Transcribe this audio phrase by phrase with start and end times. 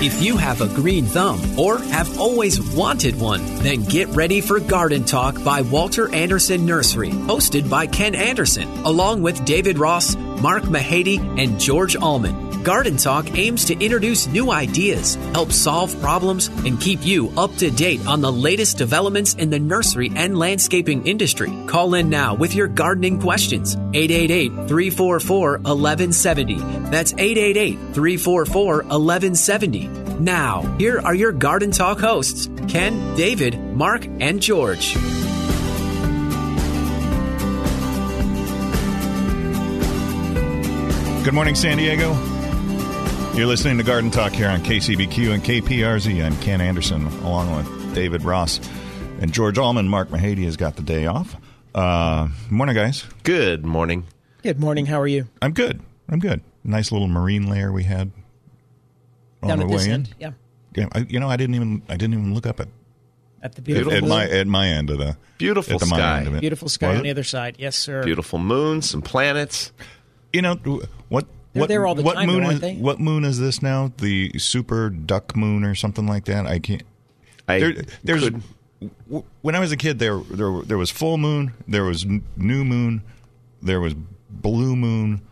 [0.00, 4.60] If you have a green thumb or have always wanted one, then get ready for
[4.60, 10.62] Garden Talk by Walter Anderson Nursery, hosted by Ken Anderson, along with David Ross, Mark
[10.62, 12.48] Mahady, and George Allman.
[12.62, 17.70] Garden Talk aims to introduce new ideas, help solve problems, and keep you up to
[17.70, 21.50] date on the latest developments in the nursery and landscaping industry.
[21.66, 23.74] Call in now with your gardening questions.
[23.94, 26.56] 888 344 1170.
[26.90, 29.87] That's 888 344 1170.
[30.18, 34.94] Now, here are your Garden Talk hosts Ken, David, Mark, and George.
[41.24, 42.14] Good morning, San Diego.
[43.36, 46.24] You're listening to Garden Talk here on KCBQ and KPRZ.
[46.24, 48.58] I'm Ken Anderson, along with David Ross
[49.20, 49.86] and George Allman.
[49.88, 51.36] Mark Mahady has got the day off.
[51.76, 53.04] Uh, morning, guys.
[53.22, 54.04] Good morning.
[54.42, 54.86] Good morning.
[54.86, 55.28] How are you?
[55.40, 55.80] I'm good.
[56.08, 56.40] I'm good.
[56.64, 58.12] Nice little marine layer we had on
[59.48, 59.92] Down the at way this in.
[59.92, 60.14] end.
[60.18, 60.30] Yeah.
[60.76, 62.68] Yeah, I, you know, I didn't even I didn't even look up at
[63.42, 66.18] At the beautiful at blue- my at my end of the Beautiful at the sky.
[66.18, 66.40] end of it.
[66.40, 67.56] beautiful sky Was on the other side.
[67.58, 68.02] Yes, sir.
[68.04, 69.72] Beautiful moon, some planets.
[70.32, 70.54] You know
[71.08, 71.26] what?
[71.54, 72.74] They're what there all the what time, moon though, aren't is they?
[72.76, 73.90] what moon is this now?
[73.98, 76.46] The super duck moon or something like that?
[76.46, 76.82] I can't.
[77.48, 78.42] I There, there's could-
[79.40, 82.04] when I was a kid, there there there was full moon, there was
[82.36, 83.02] new moon,
[83.62, 83.94] there was
[84.30, 85.22] blue moon,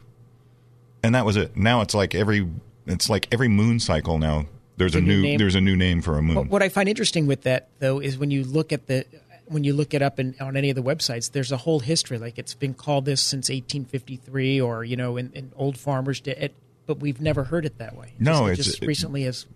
[1.02, 1.56] and that was it.
[1.56, 2.48] Now it's like every
[2.86, 4.46] it's like every moon cycle now.
[4.78, 5.38] There's a a new new name.
[5.38, 6.34] there's a new name for a moon.
[6.34, 9.04] But what I find interesting with that, though, is when you look at the
[9.46, 12.18] when you look it up in, on any of the websites, there's a whole history.
[12.18, 16.36] Like it's been called this since 1853, or you know, in, in old farmers did
[16.38, 16.52] it,
[16.86, 18.12] but we've never heard it that way.
[18.18, 19.46] No, just, it's- just it- recently has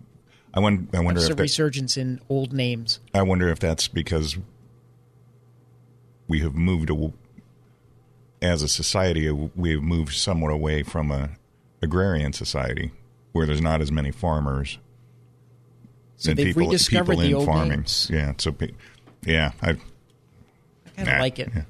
[0.53, 2.99] I wonder I wonder a if that, resurgence in old names.
[3.13, 4.37] I wonder if that's because
[6.27, 7.11] we have moved aw-
[8.41, 9.29] as a society.
[9.31, 11.31] We have moved somewhat away from a
[11.81, 12.91] agrarian society
[13.31, 14.77] where there's not as many farmers.
[16.17, 17.69] So and they've people, rediscovered people the in old farming.
[17.69, 18.09] names.
[18.11, 18.71] Yeah, so pe-
[19.25, 19.79] yeah, I I kind
[20.97, 21.49] of nah, like it.
[21.55, 21.63] yeah.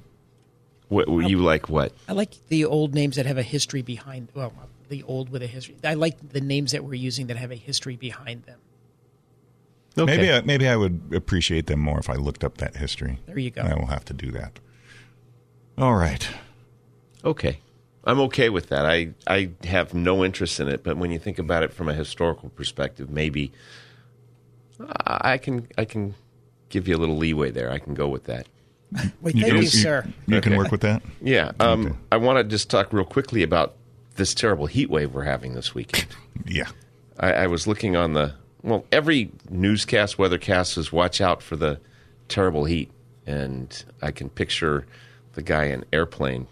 [0.88, 1.94] What, you like what?
[2.06, 4.28] I like the old names that have a history behind.
[4.34, 4.52] Well,
[4.90, 5.76] the old with a history.
[5.82, 8.58] I like the names that we're using that have a history behind them.
[9.96, 10.16] Okay.
[10.16, 13.18] Maybe I, maybe I would appreciate them more if I looked up that history.
[13.26, 13.62] There you go.
[13.62, 14.58] I will have to do that.
[15.78, 16.28] All right.
[17.24, 17.60] Okay.
[18.04, 18.84] I'm okay with that.
[18.84, 21.94] I, I have no interest in it, but when you think about it from a
[21.94, 23.52] historical perspective, maybe
[25.06, 26.14] I can I can
[26.68, 27.70] give you a little leeway there.
[27.70, 28.46] I can go with that.
[29.20, 30.04] Wait, thank you, sir.
[30.26, 30.58] You can Okay.
[30.58, 31.02] work with that.
[31.20, 31.52] Yeah.
[31.60, 31.96] Um, Okay.
[32.12, 33.74] I want to just talk real quickly about
[34.16, 36.06] this terrible heat wave we're having this weekend.
[36.46, 36.68] Yeah.
[37.20, 41.78] I, I was looking on the well, every newscast, weathercast says watch out for the
[42.28, 42.90] terrible heat,
[43.26, 44.86] and I can picture
[45.34, 46.46] the guy in airplane.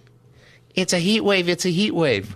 [0.75, 1.49] It's a heat wave.
[1.49, 2.33] It's a heat wave.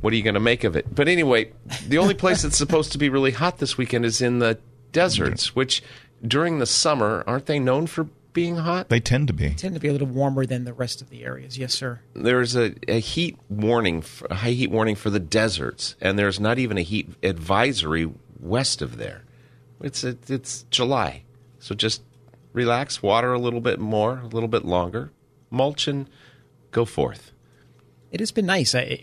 [0.00, 0.94] What are you going to make of it?
[0.94, 1.52] But anyway,
[1.86, 4.58] the only place that's supposed to be really hot this weekend is in the
[4.92, 5.82] deserts, which
[6.26, 8.88] during the summer aren't they known for being hot?
[8.88, 9.50] They tend to be.
[9.54, 11.58] tend to be a little warmer than the rest of the areas.
[11.58, 12.00] Yes, sir.
[12.14, 16.58] there's a, a heat warning, a high heat warning for the deserts, and there's not
[16.58, 19.24] even a heat advisory west of there.
[19.80, 21.22] It's a, it's July,
[21.58, 22.02] so just
[22.52, 25.10] relax, water a little bit more, a little bit longer,
[25.50, 26.08] mulch and
[26.70, 27.32] go forth.
[28.10, 28.74] It has been nice.
[28.74, 29.02] I,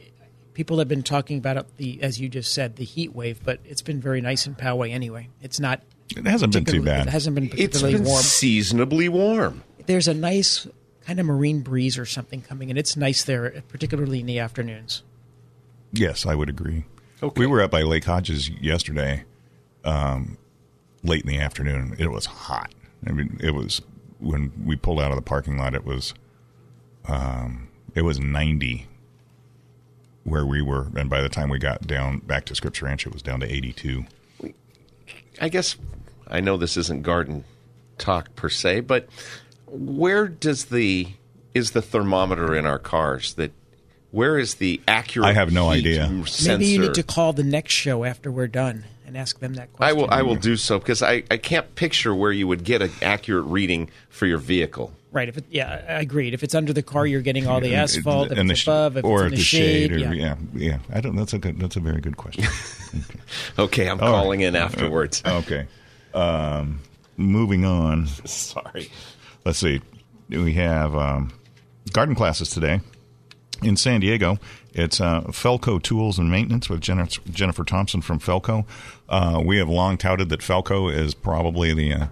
[0.53, 3.59] people have been talking about it, the, as you just said, the heat wave, but
[3.65, 5.29] it's been very nice in Poway anyway.
[5.41, 5.81] It's not.
[6.15, 7.07] It hasn't been too bad.
[7.07, 8.21] It hasn't been It's particularly been warm.
[8.21, 9.63] seasonably warm.
[9.85, 10.67] There's a nice
[11.05, 15.03] kind of marine breeze or something coming, and it's nice there, particularly in the afternoons.
[15.91, 16.85] Yes, I would agree.
[17.21, 17.39] Okay.
[17.39, 19.23] We were up by Lake Hodges yesterday,
[19.83, 20.37] um,
[21.03, 21.95] late in the afternoon.
[21.99, 22.73] It was hot.
[23.07, 23.81] I mean, it was
[24.19, 25.73] when we pulled out of the parking lot.
[25.75, 26.13] It was,
[27.07, 28.87] um, it was ninety
[30.25, 33.13] where we were, and by the time we got down back to Scripps Ranch, it
[33.13, 34.05] was down to eighty-two.
[35.39, 35.77] I guess
[36.27, 37.45] I know this isn't garden
[37.97, 39.07] talk per se, but
[39.67, 41.07] where does the
[41.53, 43.51] is the thermometer in our cars that
[44.11, 46.07] where is the accurate I have no idea.
[46.25, 46.49] sensor?
[46.49, 49.71] Maybe you need to call the next show after we're done and ask them that
[49.73, 49.97] question.
[49.97, 52.81] I will I will do so because I, I can't picture where you would get
[52.81, 54.93] an accurate reading for your vehicle.
[55.15, 55.29] Right.
[55.29, 56.33] If it, yeah, I agreed.
[56.33, 58.33] If it's under the car, you're getting all the asphalt.
[58.33, 60.11] If and it's the, above, if or it's in the shade, or yeah.
[60.11, 60.77] yeah, yeah.
[60.93, 61.15] I don't.
[61.15, 61.57] That's a good.
[61.57, 62.43] That's a very good question.
[63.59, 64.21] Okay, I'm All right.
[64.21, 65.21] calling in afterwards.
[65.27, 65.67] okay.
[66.13, 66.79] Um,
[67.17, 68.07] moving on.
[68.25, 68.89] Sorry.
[69.43, 69.81] Let's see.
[70.29, 71.33] We have um,
[71.91, 72.79] garden classes today
[73.61, 74.37] in San Diego.
[74.73, 78.65] It's uh, Felco Tools and Maintenance with Jennifer, Jennifer Thompson from Felco.
[79.09, 82.07] Uh, we have long touted that Felco is probably the uh,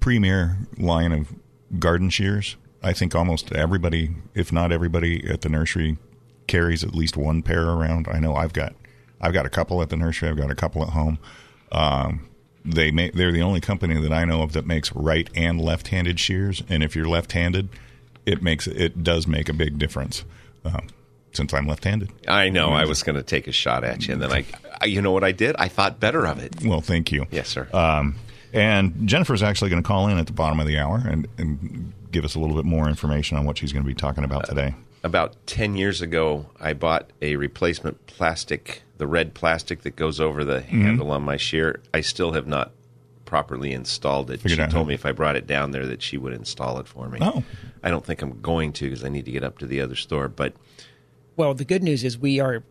[0.00, 1.32] premier line of
[1.78, 2.56] garden shears.
[2.82, 5.98] I think almost everybody, if not everybody, at the nursery
[6.46, 8.08] carries at least one pair around.
[8.10, 8.74] I know I've got,
[9.20, 10.28] I've got a couple at the nursery.
[10.28, 11.18] I've got a couple at home.
[11.70, 12.28] Um,
[12.64, 16.18] they make, they're the only company that I know of that makes right and left-handed
[16.18, 16.62] shears.
[16.68, 17.68] And if you're left-handed,
[18.26, 20.24] it makes it does make a big difference.
[20.64, 20.88] Um,
[21.32, 22.10] since I'm left-handed.
[22.26, 22.70] I know.
[22.70, 24.44] I was going to take a shot at you, and then I,
[24.80, 25.54] I, you know what I did?
[25.60, 26.56] I thought better of it.
[26.64, 27.26] Well, thank you.
[27.30, 27.68] Yes, sir.
[27.72, 28.16] Um,
[28.52, 31.92] and Jennifer's actually going to call in at the bottom of the hour and, and
[32.10, 34.46] give us a little bit more information on what she's going to be talking about
[34.46, 34.74] today.
[35.02, 40.44] About 10 years ago, I bought a replacement plastic, the red plastic that goes over
[40.44, 40.82] the Mm-hmm.
[40.82, 41.80] handle on my shear.
[41.94, 42.72] I still have not
[43.24, 44.40] properly installed it.
[44.40, 46.32] Figured she out told how- me if I brought it down there that she would
[46.32, 47.18] install it for me.
[47.22, 47.44] Oh.
[47.82, 49.94] I don't think I'm going to because I need to get up to the other
[49.94, 50.28] store.
[50.28, 50.52] But
[51.36, 52.62] Well, the good news is we are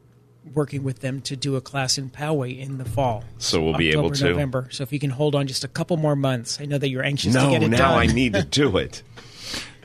[0.54, 3.24] working with them to do a class in Poway in the fall.
[3.38, 4.24] So we'll be able to?
[4.30, 4.68] November.
[4.72, 7.04] So if you can hold on just a couple more months, I know that you're
[7.04, 8.00] anxious to get it now done.
[8.00, 9.04] I need to do it.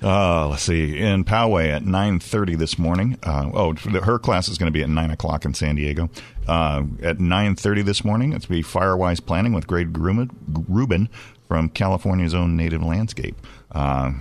[0.03, 0.99] Uh, let's see.
[0.99, 3.17] In Poway at 9.30 this morning.
[3.23, 6.11] Uh, oh, her class is going to be at 9 o'clock in San Diego.
[6.47, 10.31] Uh, at 9.30 this morning, it's going to be Firewise Planning with Greg Rubin,
[10.69, 11.09] Rubin
[11.49, 13.35] from California's own native landscape.
[13.73, 14.13] Uh,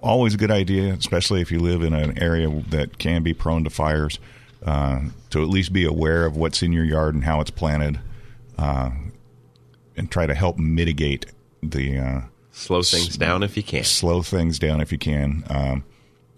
[0.00, 3.64] always a good idea, especially if you live in an area that can be prone
[3.64, 4.20] to fires,
[4.64, 5.00] uh,
[5.30, 8.00] to at least be aware of what's in your yard and how it's planted,
[8.58, 8.90] uh,
[9.96, 11.26] and try to help mitigate
[11.62, 12.20] the uh,
[12.50, 13.82] Slow things down if you can.
[13.84, 15.84] slow things down if you can, um,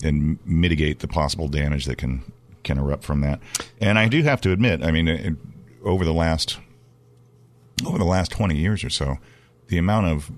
[0.03, 2.23] and mitigate the possible damage that can
[2.62, 3.41] can erupt from that.
[3.81, 5.35] And I do have to admit, I mean, it,
[5.85, 6.59] over the last
[7.87, 9.19] over the last twenty years or so,
[9.67, 10.31] the amount of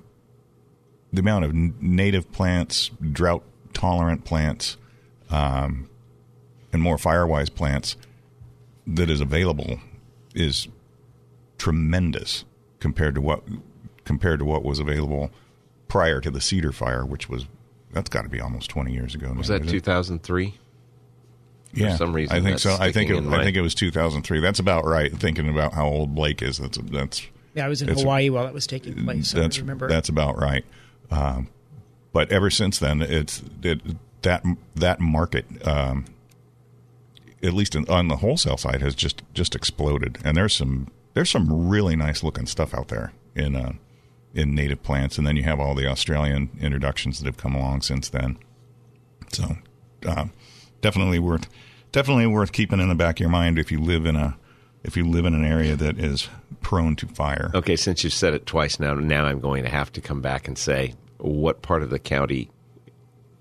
[1.13, 3.45] the amount of n- native plants, drought
[3.75, 4.77] tolerant plants,
[5.31, 5.89] um,
[6.77, 7.97] and more firewise plants
[8.87, 9.81] that is available
[10.35, 10.69] is
[11.57, 12.45] tremendous
[12.81, 13.43] compared to what
[14.05, 15.31] compared to what was available
[15.89, 17.47] prior to the cedar fire, which was
[17.93, 19.33] that's got to be almost twenty years ago.
[19.33, 19.81] Was now, that isn't it?
[19.81, 20.55] 2003?
[21.73, 22.77] Yeah, some reason I think so.
[22.79, 24.41] I think it, I think it was 2003.
[24.41, 25.11] That's about right.
[25.13, 28.45] Thinking about how old Blake is, that's that's yeah, I was in It's- Hawaii while
[28.45, 29.31] that was taking place.
[29.31, 29.89] So that's I remember.
[29.89, 30.65] that's about right.
[31.11, 31.49] Um,
[32.13, 33.81] but ever since then, it's it,
[34.23, 34.45] that
[34.75, 36.05] that market, um,
[37.47, 40.19] at least in, on the wholesale side, has just just exploded.
[40.25, 43.73] And there's some there's some really nice looking stuff out there in uh,
[44.35, 45.19] in native plants.
[45.19, 48.39] And then you have all the Australian introductions that have come along since then.
[49.33, 49.57] So
[50.07, 50.33] um,
[50.81, 51.49] definitely worth
[51.93, 54.37] definitely worth keeping in the back of your mind if you live in a
[54.85, 56.29] if you live in an area that is
[56.61, 57.51] prone to fire.
[57.55, 60.47] Okay, since you've said it twice now, now I'm going to have to come back
[60.47, 62.51] and say what part of the county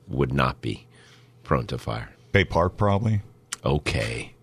[0.08, 0.88] would not be
[1.44, 2.10] prone to fire.
[2.32, 3.22] Bay Park, probably.
[3.66, 4.34] Okay.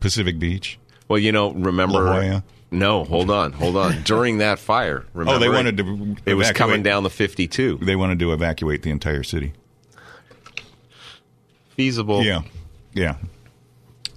[0.00, 0.78] Pacific Beach.
[1.08, 2.42] Well, you know, remember.
[2.72, 4.02] No, hold on, hold on.
[4.04, 6.16] During that fire, remember Oh, they wanted to.
[6.24, 7.78] It was coming down the 52.
[7.82, 9.52] They wanted to evacuate the entire city.
[11.70, 12.22] Feasible.
[12.22, 12.42] Yeah,
[12.94, 13.16] yeah.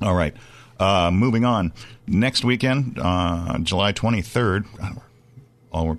[0.02, 0.36] All right.
[0.80, 1.72] Uh, moving on.
[2.06, 4.66] Next weekend, uh, July twenty third.
[5.72, 5.98] All we're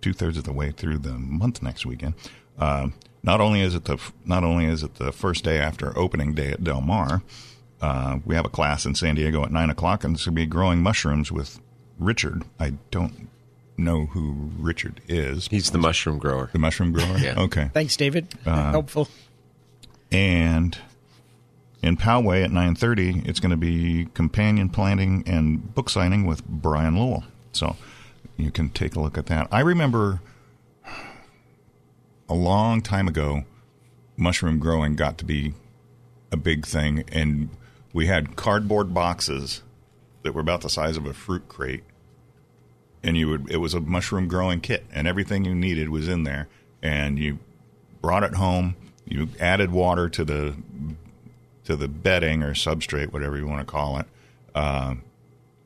[0.00, 2.14] two thirds of the way through the month next weekend.
[2.58, 2.88] Uh,
[3.22, 6.52] not only is it the not only is it the first day after opening day
[6.52, 7.22] at Del Mar,
[7.80, 10.40] uh, we have a class in San Diego at nine o'clock, and it's going to
[10.40, 11.60] be growing mushrooms with
[11.98, 12.44] Richard.
[12.58, 13.28] I don't
[13.76, 15.48] know who Richard is.
[15.48, 16.48] He's the mushroom grower.
[16.52, 17.18] The mushroom grower.
[17.20, 17.34] Yeah.
[17.38, 17.70] Okay.
[17.74, 18.28] Thanks, David.
[18.46, 19.08] Uh, Helpful.
[20.10, 20.78] and
[21.82, 26.96] in Poway at 9.30 it's going to be companion planting and book signing with brian
[26.96, 27.76] lowell so
[28.36, 30.20] you can take a look at that i remember
[32.28, 33.44] a long time ago
[34.16, 35.52] mushroom growing got to be
[36.32, 37.50] a big thing and
[37.96, 39.62] we had cardboard boxes
[40.22, 41.82] that were about the size of a fruit crate
[43.02, 46.24] and you would it was a mushroom growing kit and everything you needed was in
[46.24, 46.46] there
[46.82, 47.38] and you
[48.02, 48.76] brought it home
[49.06, 50.54] you added water to the
[51.64, 54.06] to the bedding or substrate whatever you want to call it
[54.54, 55.02] um,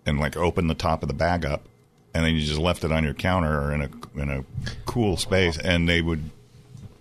[0.06, 1.68] and like opened the top of the bag up
[2.14, 4.44] and then you just left it on your counter or in a in a
[4.86, 6.30] cool space and they would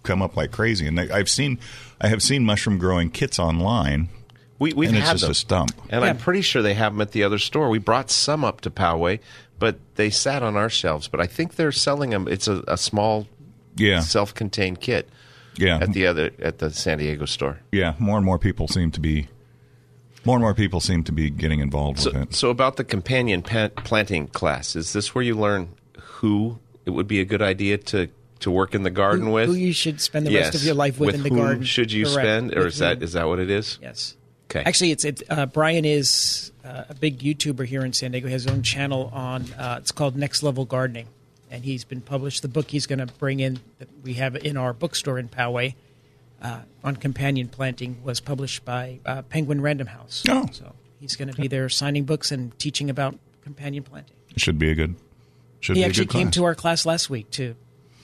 [0.02, 1.60] come up like crazy and they, I've seen
[2.02, 4.10] I have seen mushroom growing kits online
[4.60, 5.32] We, we've and it's had just them.
[5.32, 7.70] a stump And I'm pretty sure they have them at the other store.
[7.70, 9.20] We brought some up to Poway,
[9.58, 11.08] but they sat on our shelves.
[11.08, 12.28] But I think they're selling them.
[12.28, 13.28] It's a, a small,
[13.78, 15.10] yeah self-contained kit.
[15.58, 15.80] Yeah.
[15.82, 17.60] at the other at the San Diego store.
[17.72, 19.28] Yeah, more and more people seem to be
[20.26, 22.34] more and more people seem to be getting involved So, with it.
[22.36, 27.08] so about the companion pa- planting class, is this where you learn who it would
[27.08, 28.10] be a good idea to
[28.42, 29.48] to work in the garden who, with?
[29.50, 30.46] who you should spend the yes.
[30.46, 31.64] rest of your life with, with in the garden.
[31.64, 32.20] Should you Correct.
[32.26, 33.04] spend, or With is that whom.
[33.04, 33.80] is that what it is?
[33.82, 34.16] Yes.
[34.50, 34.64] Okay.
[34.66, 35.22] Actually, it's it.
[35.30, 38.28] Uh, Brian is uh, a big YouTuber here in San Diego.
[38.28, 39.52] He has his own channel on.
[39.54, 41.08] Uh, it's called Next Level Gardening,
[41.52, 42.42] and he's been published.
[42.42, 45.76] The book he's going to bring in that we have in our bookstore in Poway
[46.42, 50.24] uh, on companion planting was published by uh, Penguin Random House.
[50.28, 50.48] Oh.
[50.52, 54.16] so he's going to be there signing books and teaching about companion planting.
[54.36, 54.96] Should be a good.
[55.60, 56.34] Should he be a actually good came class.
[56.36, 57.56] to our class last week to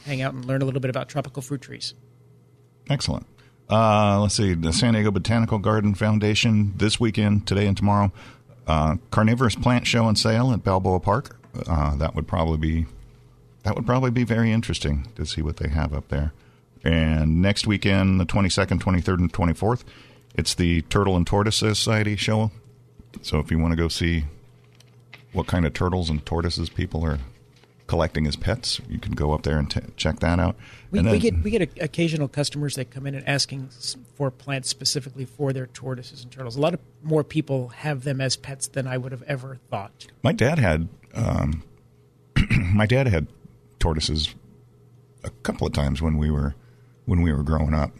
[0.05, 1.95] hang out and learn a little bit about tropical fruit trees.
[2.89, 3.25] Excellent.
[3.69, 4.53] Uh, let's see.
[4.53, 8.11] The San Diego Botanical Garden Foundation this weekend, today and tomorrow.
[8.67, 11.37] Uh, carnivorous plant show and sale at Balboa Park.
[11.67, 12.85] Uh, that would probably be
[13.63, 16.33] that would probably be very interesting to see what they have up there.
[16.83, 19.83] And next weekend, the twenty second, twenty third, and twenty fourth,
[20.35, 22.51] it's the Turtle and Tortoise Society show.
[23.21, 24.25] So if you want to go see
[25.31, 27.19] what kind of turtles and tortoises people are
[27.87, 30.55] collecting as pets, you can go up there and t- check that out.
[30.91, 33.69] We, And we get we get a, occasional customers that come in and asking
[34.15, 36.55] for plants specifically for their tortoises and turtles.
[36.55, 40.07] A lot of more people have them as pets than I would have ever thought.
[40.23, 41.63] My dad had um,
[42.73, 43.27] my dad had
[43.79, 44.33] tortoises
[45.23, 46.55] a couple of times when we were
[47.05, 47.91] when we were growing up.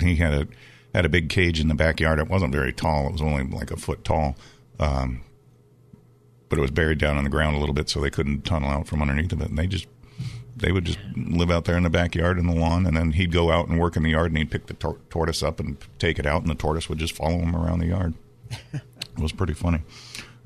[0.00, 0.46] He had a
[0.94, 2.18] had a big cage in the backyard.
[2.18, 3.06] It wasn't very tall.
[3.08, 4.36] It was only like a foot tall,
[4.78, 5.22] um,
[6.48, 8.70] but it was buried down in the ground a little bit, so they couldn't tunnel
[8.70, 9.48] out from underneath of it.
[9.48, 9.86] And they just
[10.56, 13.32] they would just live out there in the backyard in the lawn, and then he'd
[13.32, 15.76] go out and work in the yard, and he'd pick the tor- tortoise up and
[15.98, 18.14] take it out, and the tortoise would just follow him around the yard.
[18.72, 18.82] it
[19.18, 19.80] was pretty funny.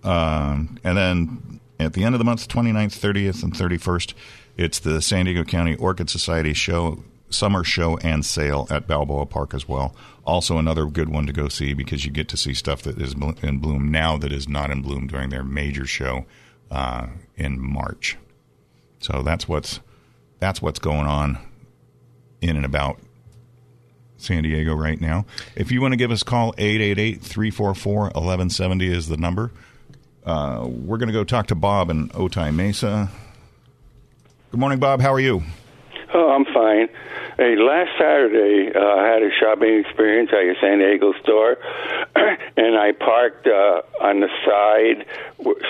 [0.04, 4.14] Um, and then at the end of the month, 29th, 30th, and 31st,
[4.56, 9.54] it's the San Diego County Orchid Society show, summer show and sale at Balboa Park
[9.54, 9.94] as well.
[10.24, 13.14] Also, another good one to go see because you get to see stuff that is
[13.42, 16.26] in bloom now that is not in bloom during their major show
[16.70, 17.06] uh,
[17.36, 18.16] in March.
[19.00, 19.80] So that's what's
[20.40, 21.38] that's what's going on
[22.40, 22.98] in and about
[24.16, 25.24] San Diego right now.
[25.56, 29.52] If you want to give us a call, 888-344-1170 is the number.
[30.24, 33.10] Uh, we're going to go talk to Bob in Otay Mesa.
[34.50, 35.00] Good morning, Bob.
[35.00, 35.42] How are you?
[36.12, 36.88] Oh, I'm fine.
[37.36, 41.56] Hey, last Saturday, uh, I had a shopping experience at your San Diego store,
[42.56, 45.06] and I parked uh, on the side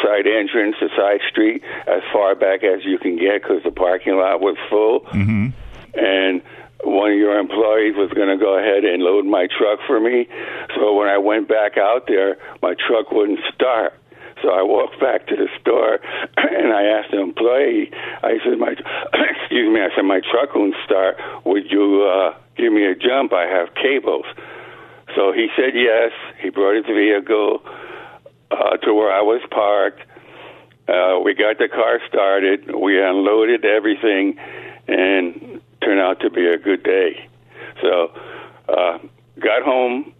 [0.02, 4.16] side entrance, the side street, as far back as you can get because the parking
[4.16, 5.00] lot was full.
[5.12, 5.48] Mm-hmm.
[5.94, 6.42] And
[6.84, 10.28] one of your employees was going to go ahead and load my truck for me.
[10.76, 13.94] So when I went back out there, my truck wouldn't start.
[14.42, 15.98] So I walked back to the store
[16.36, 17.90] and I asked the employee,
[18.22, 18.72] I said, my,
[19.40, 21.16] excuse me, I said, my truck won't start.
[21.44, 23.32] Would you uh, give me a jump?
[23.32, 24.26] I have cables.
[25.16, 26.12] So he said yes.
[26.40, 27.62] He brought his vehicle
[28.50, 30.02] uh, to where I was parked.
[30.88, 32.74] Uh, we got the car started.
[32.74, 34.38] We unloaded everything
[34.86, 37.28] and turned out to be a good day.
[37.82, 38.12] So
[38.68, 38.98] uh,
[39.38, 40.14] got home.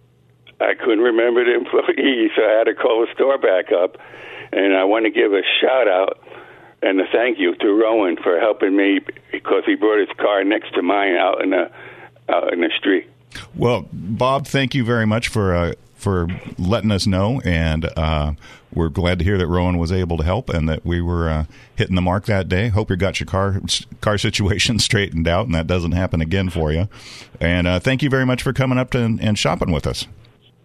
[0.59, 3.97] I couldn't remember the employee, so I had to call the store back up.
[4.51, 6.19] And I want to give a shout out
[6.81, 8.99] and a thank you to Rowan for helping me
[9.31, 11.69] because he brought his car next to mine out in the
[12.29, 13.07] out in the street.
[13.55, 18.33] Well, Bob, thank you very much for uh, for letting us know, and uh,
[18.73, 21.45] we're glad to hear that Rowan was able to help and that we were uh,
[21.75, 22.69] hitting the mark that day.
[22.69, 23.61] Hope you got your car
[24.01, 26.87] car situation straightened out, and that doesn't happen again for you.
[27.39, 30.07] And uh, thank you very much for coming up to, and shopping with us.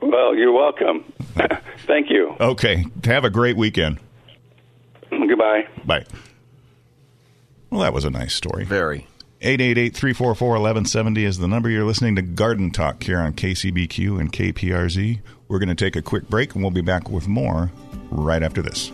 [0.04, 1.10] Well, you're welcome.
[1.86, 2.36] thank you.
[2.38, 3.98] Okay, have a great weekend.
[5.10, 5.66] Goodbye.
[5.84, 6.04] Bye.
[7.70, 8.64] Well, that was a nice story.
[8.64, 9.06] Very.
[9.40, 15.20] 888-344-1170 is the number you're listening to Garden Talk here on KCBQ and KPRZ.
[15.48, 17.70] We're going to take a quick break and we'll be back with more
[18.10, 18.90] right after this.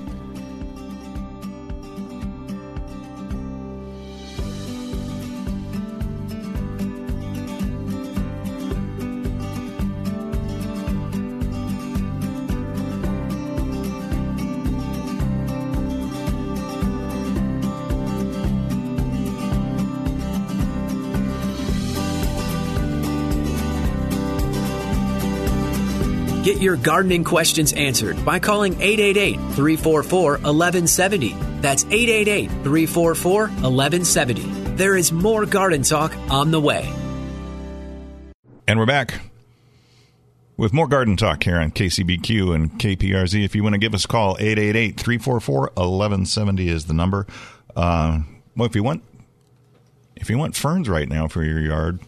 [26.42, 31.35] Get your gardening questions answered by calling 888 344 1170.
[31.61, 34.42] That's 888 344 1170.
[34.76, 36.90] There is more garden talk on the way.
[38.66, 39.20] And we're back
[40.56, 43.44] with more garden talk here on KCBQ and KPRZ.
[43.44, 47.26] If you want to give us a call, 888-344-1170 is the number.
[47.76, 48.20] Uh,
[48.56, 49.02] well, if you want
[50.16, 52.00] if you want ferns right now for your yard,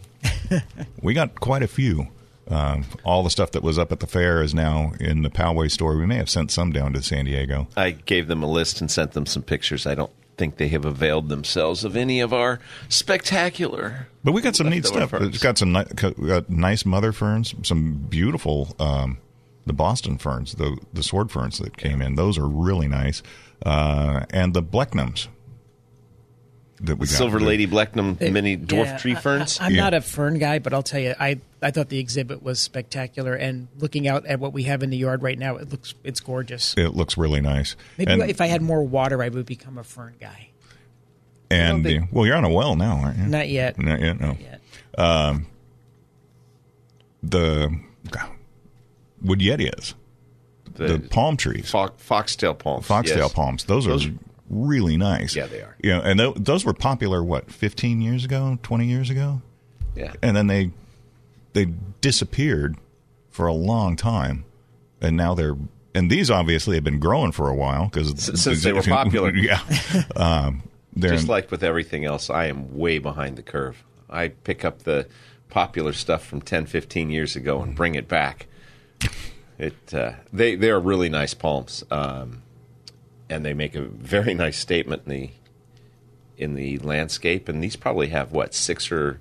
[1.01, 2.07] we got quite a few.
[2.49, 5.71] Um, all the stuff that was up at the fair is now in the Poway
[5.71, 5.97] store.
[5.97, 7.67] We may have sent some down to San Diego.
[7.77, 9.87] I gave them a list and sent them some pictures.
[9.87, 12.59] I don't think they have availed themselves of any of our
[12.89, 14.07] spectacular.
[14.23, 15.11] But we got some neat stuff.
[15.11, 15.27] ferns.
[15.27, 15.85] It's got some ni-
[16.27, 19.19] got nice mother ferns, some beautiful um,
[19.65, 22.15] the Boston ferns, the the sword ferns that came in.
[22.15, 23.23] Those are really nice,
[23.65, 25.27] uh, and the Blechnums
[26.83, 27.15] that we got.
[27.15, 29.59] Silver Lady Blechnum mini dwarf Yeah, tree ferns.
[29.59, 29.83] I, am Yeah.
[29.83, 33.33] not a fern guy, but I'll tell you, I I thought the exhibit was spectacular.
[33.33, 36.19] And looking out at what we have in the yard right now, it looks it's
[36.19, 36.75] gorgeous.
[36.77, 37.75] It looks really nice.
[37.97, 40.49] Maybe and, if I had more water, I would become a fern guy.
[41.49, 43.25] and Well, the, well, you're on a well now, aren't you?
[43.25, 43.79] Not yet.
[43.79, 44.19] Not yet.
[44.19, 44.37] No.
[44.39, 44.61] yet.
[44.97, 45.47] Um,
[47.21, 47.79] the
[49.23, 49.93] Wodyetias,
[50.75, 52.85] the, palm trees, Fo- foxtail palms.
[52.85, 53.33] foxtail yes.
[53.33, 53.63] palms.
[53.65, 54.11] Those, Those- are
[54.49, 55.35] really nice.
[55.35, 55.75] Yeah, they are.
[55.83, 57.23] Yeah, and th- those were popular.
[57.23, 59.41] What, 15 years ago, 20 years ago,
[59.95, 60.13] Yeah.
[60.21, 60.71] and then they
[61.53, 61.65] they
[62.01, 62.77] disappeared
[63.29, 64.45] for a long time,
[65.01, 65.57] and now they're
[65.95, 69.31] and these obviously have been growing for a while because since they were popular.
[69.35, 69.59] yeah,
[70.15, 70.63] um,
[70.95, 73.83] they're Just like with everything else, I am way behind the curve.
[74.09, 75.07] I pick up the
[75.49, 78.45] popular stuff from 10, 15 years ago and bring it back.
[79.57, 82.42] It uh, they they are really nice palms, um,
[83.29, 85.29] and they make a very nice statement in the
[86.37, 87.47] in the landscape.
[87.49, 89.19] And these probably have what six or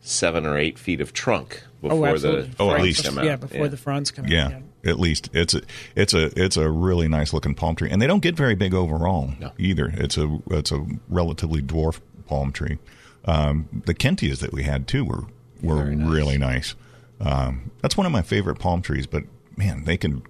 [0.00, 2.48] seven or eight feet of trunk before the.
[2.58, 3.04] Oh, at least.
[3.04, 3.24] come out.
[3.24, 4.30] yeah, before the fronds come out.
[4.30, 5.62] Yeah, at least it's a
[5.94, 8.74] it's a it's a really nice looking palm tree, and they don't get very big
[8.74, 9.52] overall No.
[9.58, 9.92] either.
[9.94, 12.78] It's a it's a relatively dwarf palm tree.
[13.24, 15.24] Um, the Kentias that we had too were
[15.62, 16.10] were nice.
[16.10, 16.74] really nice.
[17.20, 19.24] Um, that's one of my favorite palm trees, but
[19.56, 20.22] man, they can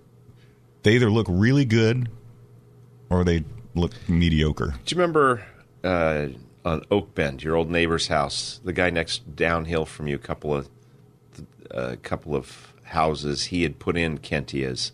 [0.82, 2.08] they either look really good
[3.10, 4.74] or they look mediocre.
[4.84, 5.44] Do you remember
[5.84, 6.28] uh,
[6.64, 10.54] on Oak Bend, your old neighbor's house, the guy next downhill from you, a couple
[10.54, 10.68] of
[11.70, 14.90] a couple of houses, he had put in Kentias,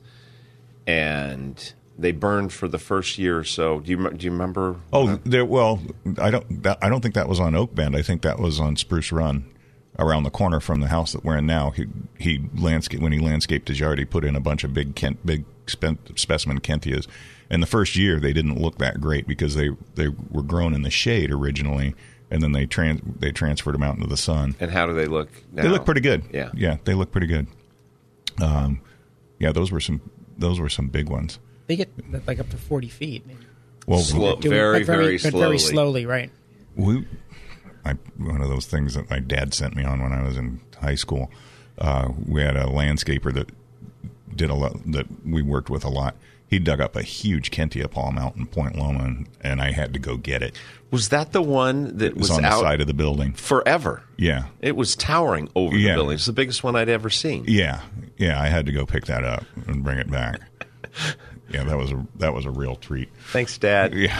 [0.86, 3.80] and they burned for the first year or so.
[3.80, 4.76] Do you do you remember?
[4.92, 5.44] Oh, there.
[5.44, 5.80] Well,
[6.18, 6.62] I don't.
[6.62, 7.96] That, I don't think that was on Oak Bend.
[7.96, 9.46] I think that was on Spruce Run,
[9.98, 11.70] around the corner from the house that we're in now.
[11.70, 11.86] He
[12.18, 13.98] he landscape when he landscaped his yard.
[13.98, 17.06] He put in a bunch of big Kent, big spe- specimen Kentias.
[17.48, 20.82] And the first year they didn't look that great because they they were grown in
[20.82, 21.94] the shade originally,
[22.30, 24.56] and then they trans they transferred them out into the sun.
[24.60, 25.28] And how do they look?
[25.52, 25.62] Now?
[25.62, 26.24] They look pretty good.
[26.32, 26.50] Yeah.
[26.54, 27.46] yeah, they look pretty good.
[28.42, 28.80] Um,
[29.38, 30.00] yeah, those were some
[30.36, 31.38] those were some big ones.
[31.68, 31.90] They get
[32.26, 33.24] like up to forty feet.
[33.86, 35.38] Well, Slow, Doing- very, but very, slowly.
[35.44, 36.30] very slowly, right?
[36.74, 37.06] we
[37.86, 40.60] I, one of those things that my dad sent me on when I was in
[40.80, 41.30] high school.
[41.78, 43.50] Uh, we had a landscaper that
[44.34, 46.14] did a lot that we worked with a lot.
[46.48, 49.92] He dug up a huge Kentia palm out in Point Loma, and, and I had
[49.94, 50.56] to go get it.
[50.92, 53.32] Was that the one that It was, was, on the side of the building.
[53.32, 54.04] forever?
[54.16, 55.92] Yeah, It was towering over Yeah.
[55.92, 56.14] the building.
[56.14, 57.44] It's the biggest one I'd ever seen.
[57.48, 57.80] yeah,
[58.16, 58.40] yeah.
[58.40, 60.40] I had to go pick that up and bring it back.
[61.48, 63.08] Yeah, that was a that was a real treat.
[63.28, 63.94] Thanks, Dad.
[63.94, 64.18] Yeah,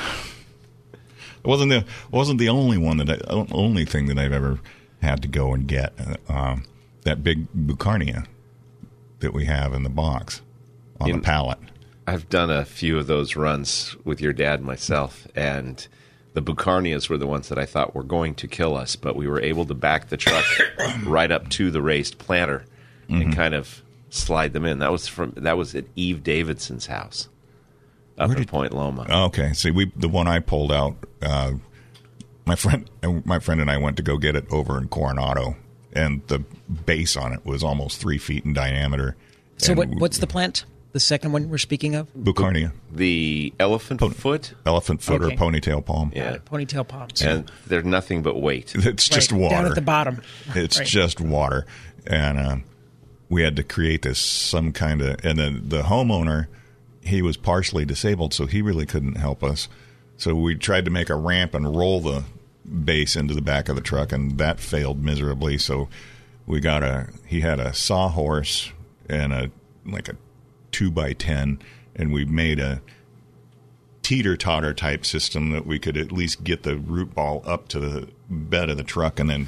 [1.47, 4.59] it wasn't the wasn't the only one that I, only thing that I've ever
[5.01, 5.93] had to go and get.
[5.99, 6.65] Uh, um,
[7.05, 8.27] that big Beaucarnea
[9.21, 10.43] that we have in the box
[11.01, 11.59] on In- the pallet.
[12.09, 15.87] I've done a few of those runs with your dad and myself, and
[16.35, 19.27] the Beaucarneas were the ones that I thought were going to kill us, but we
[19.27, 20.45] were able to back the truck
[21.05, 22.65] right up to the raised planter
[23.09, 23.23] Mm-hmm.
[23.23, 24.81] and kind of slide them in.
[24.81, 27.29] That was from that was at Eve Davidson's house
[28.19, 29.07] up Where at did- Point Loma.
[29.27, 30.97] Okay, see, we the one I pulled out.
[31.23, 31.53] Uh,
[32.45, 32.89] my friend,
[33.25, 35.57] my friend and I went to go get it over in Coronado,
[35.93, 36.41] and the
[36.85, 39.17] base on it was almost three feet in diameter.
[39.59, 40.65] So what, what's the plant?
[40.93, 42.09] The second one we're speaking of?
[42.15, 42.73] Beaucarnea?
[42.91, 45.35] the elephant foot, Elephant foot Okay.
[45.35, 46.11] or ponytail palm?
[46.15, 47.21] yeah, Ponytail palms.
[47.21, 48.75] and they're nothing but weight.
[48.79, 49.55] It's just Right, water.
[49.57, 50.23] down at the bottom.
[50.55, 50.87] It's Right.
[50.89, 51.67] just water,
[52.07, 52.65] and um,
[53.29, 55.23] we had to create this some kind of.
[55.25, 56.47] And then the homeowner,
[57.07, 59.69] he was partially disabled, so he really couldn't help us.
[60.17, 62.25] So we tried to make a ramp and roll the
[62.85, 65.59] base into the back of the truck, and that failed miserably.
[65.59, 65.89] So
[66.47, 67.09] we got a.
[67.27, 68.73] He had a sawhorse
[69.09, 69.51] and a
[69.85, 70.17] like a
[70.73, 71.61] two by ten,
[71.95, 72.81] and we made a
[74.03, 77.81] teeter totter type system that we could at least get the root ball up to
[77.81, 79.47] the bed of the truck, and then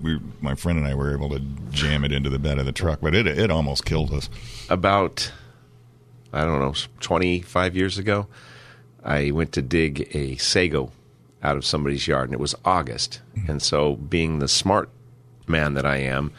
[0.00, 2.72] we, my friend and I, were able to jam it into the bed of the
[2.72, 3.00] truck.
[3.00, 4.28] But it it almost killed us.
[4.68, 5.32] about
[6.36, 8.26] I don't know, 25 years ago,
[9.02, 10.92] I went to dig a sago
[11.42, 13.20] out of somebody's yard, and it was August.
[13.36, 13.50] Mm-hmm.
[13.52, 14.90] And so, being the smart
[15.46, 16.32] man that I am,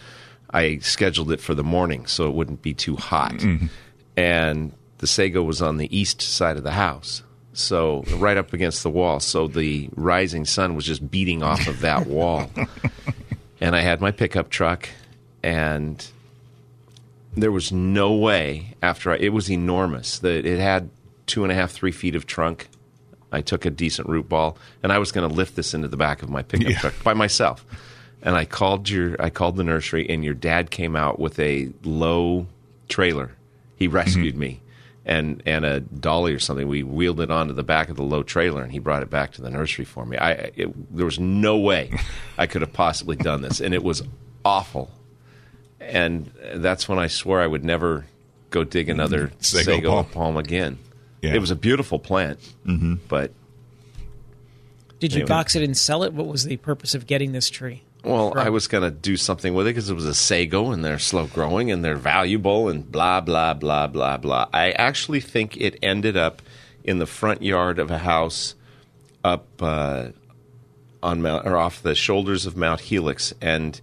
[0.51, 3.33] I scheduled it for the morning so it wouldn't be too hot.
[3.33, 3.67] Mm-hmm.
[4.15, 7.23] And the sago was on the east side of the house.
[7.53, 9.19] So, right up against the wall.
[9.19, 12.51] So, the rising sun was just beating off of that wall.
[13.61, 14.89] and I had my pickup truck,
[15.41, 16.05] and
[17.37, 20.19] there was no way after I, it was enormous.
[20.19, 20.89] That it had
[21.25, 22.67] two and a half, three feet of trunk.
[23.31, 25.97] I took a decent root ball, and I was going to lift this into the
[25.97, 26.79] back of my pickup Yeah.
[26.79, 27.65] truck by myself.
[28.21, 31.69] And I called your, I called the nursery, and your dad came out with a
[31.83, 32.47] low
[32.87, 33.31] trailer.
[33.75, 33.95] He mm-hmm.
[33.95, 34.61] rescued me,
[35.05, 36.67] and and a dolly or something.
[36.67, 39.33] We wheeled it onto the back of the low trailer, and he brought it back
[39.33, 40.17] to the nursery for me.
[40.17, 41.91] I it, there was no way
[42.37, 44.01] I could have possibly done this, and it was
[44.43, 44.89] awful.
[45.79, 48.05] And that's when I swore I would never
[48.49, 50.05] go dig another Sago sago, palm.
[50.11, 50.37] palm.
[50.37, 50.77] again.
[51.21, 51.33] Yeah.
[51.33, 52.95] It was a beautiful plant, mm-hmm.
[53.07, 53.31] but
[54.99, 55.27] Did you Anyway.
[55.29, 56.13] box it and sell it?
[56.13, 57.83] What was the purpose of getting this tree?
[58.03, 58.47] Well, Right.
[58.47, 60.99] I was going to do something with it because it was a sago and they're
[60.99, 64.47] slow growing and they're valuable and blah, blah, blah, blah, blah.
[64.53, 66.41] I actually think it ended up
[66.83, 68.55] in the front yard of a house
[69.23, 70.09] up uh,
[71.03, 73.33] on Mount, or off the shoulders of Mount Helix.
[73.41, 73.79] And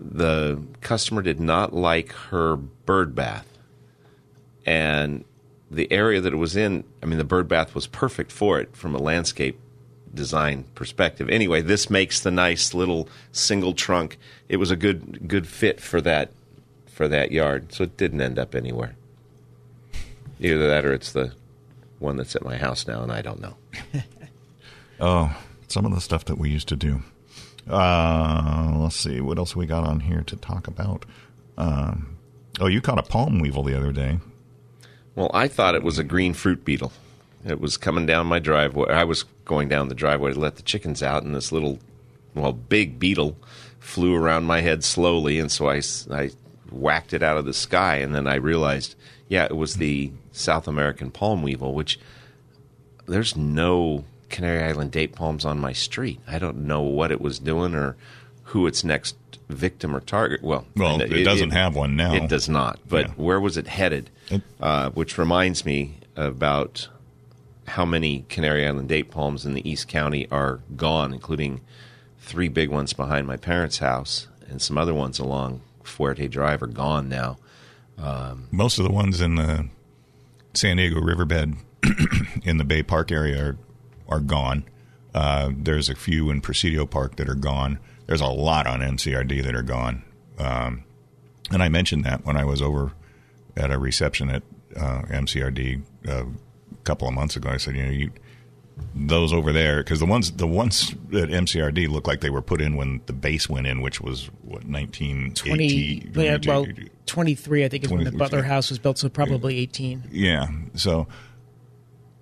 [0.00, 3.46] the customer did not like her bird bath.
[4.64, 5.24] And
[5.70, 8.76] the area that it was in, I mean, the bird bath was perfect for it
[8.76, 9.58] from a landscape
[10.12, 11.28] design perspective.
[11.28, 14.18] Anyway, this makes the nice little single trunk.
[14.48, 16.30] It was a good good fit for that
[16.86, 18.96] for that yard, so it didn't end up anywhere.
[20.40, 21.32] Either that or it's the
[21.98, 23.56] one that's at my house now, and I don't know.
[25.02, 25.34] Oh,
[25.66, 27.02] some of the stuff that we used to do.
[27.68, 29.20] Uh, let's see.
[29.20, 31.04] What else we got on here to talk about?
[31.58, 32.16] Um,
[32.60, 34.18] oh, you caught a palm weevil the other day.
[35.14, 36.92] Well, I thought it was a green fruit beetle.
[37.44, 38.90] It was coming down my driveway.
[38.90, 41.78] I was going down the driveway to let the chickens out, and this little,
[42.34, 43.36] well, big beetle
[43.78, 46.30] flew around my head slowly, and so I, I
[46.70, 48.94] whacked it out of the sky, and then I realized,
[49.28, 51.98] yeah, it was the South American palm weevil, which
[53.06, 56.20] there's no Canary Island date palms on my street.
[56.26, 57.96] I don't know what it was doing or
[58.44, 59.16] who its next
[59.48, 60.42] victim or target.
[60.42, 62.14] Well, Well, it doesn't have one now.
[62.14, 62.78] It does not.
[62.88, 63.12] But Yeah.
[63.16, 64.10] where was it headed?
[64.30, 66.88] It- uh, which reminds me about
[67.66, 71.60] how many Canary Island date palms in the East County are gone, including
[72.20, 76.66] three big ones behind my parents' house and some other ones along Fuerte Drive are
[76.68, 77.38] gone now.
[78.50, 79.68] Most of the ones in the
[80.54, 81.54] San Diego riverbed
[82.42, 83.56] in the Bay Park area are,
[84.10, 84.64] are gone.
[85.14, 87.78] Uh, there's a few in Presidio Park that are gone.
[88.06, 90.04] There's a lot on MCRD that are gone.
[90.38, 90.84] Um,
[91.50, 92.92] and I mentioned that when I was over
[93.56, 94.42] at a reception at
[94.76, 96.26] uh, MCRD a
[96.84, 97.50] couple of months ago.
[97.50, 98.10] I said, you know, you,
[98.94, 102.60] those over there, because the ones the ones at MCRD look like they were put
[102.60, 106.10] in when the base went in, which was what 1980.
[106.12, 106.66] 20, yeah, well,
[107.06, 108.42] 23, I think, is when the Butler.
[108.42, 110.04] House was built, so probably 18.
[110.10, 110.48] Yeah.
[110.74, 111.06] So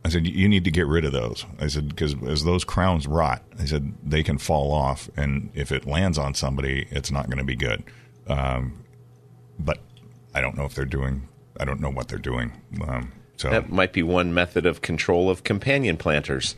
[0.04, 1.44] I said, you need to get rid of those.
[1.61, 5.11] I said, because as those crowns rot, I said, they can fall off.
[5.16, 7.82] And if it lands on somebody, it's not going to be good.
[8.28, 8.84] Um,
[9.58, 9.78] but
[10.34, 12.52] I don't know if they're doing, I don't know what they're doing.
[12.87, 16.54] Um, so That might be one method of control of companion planters.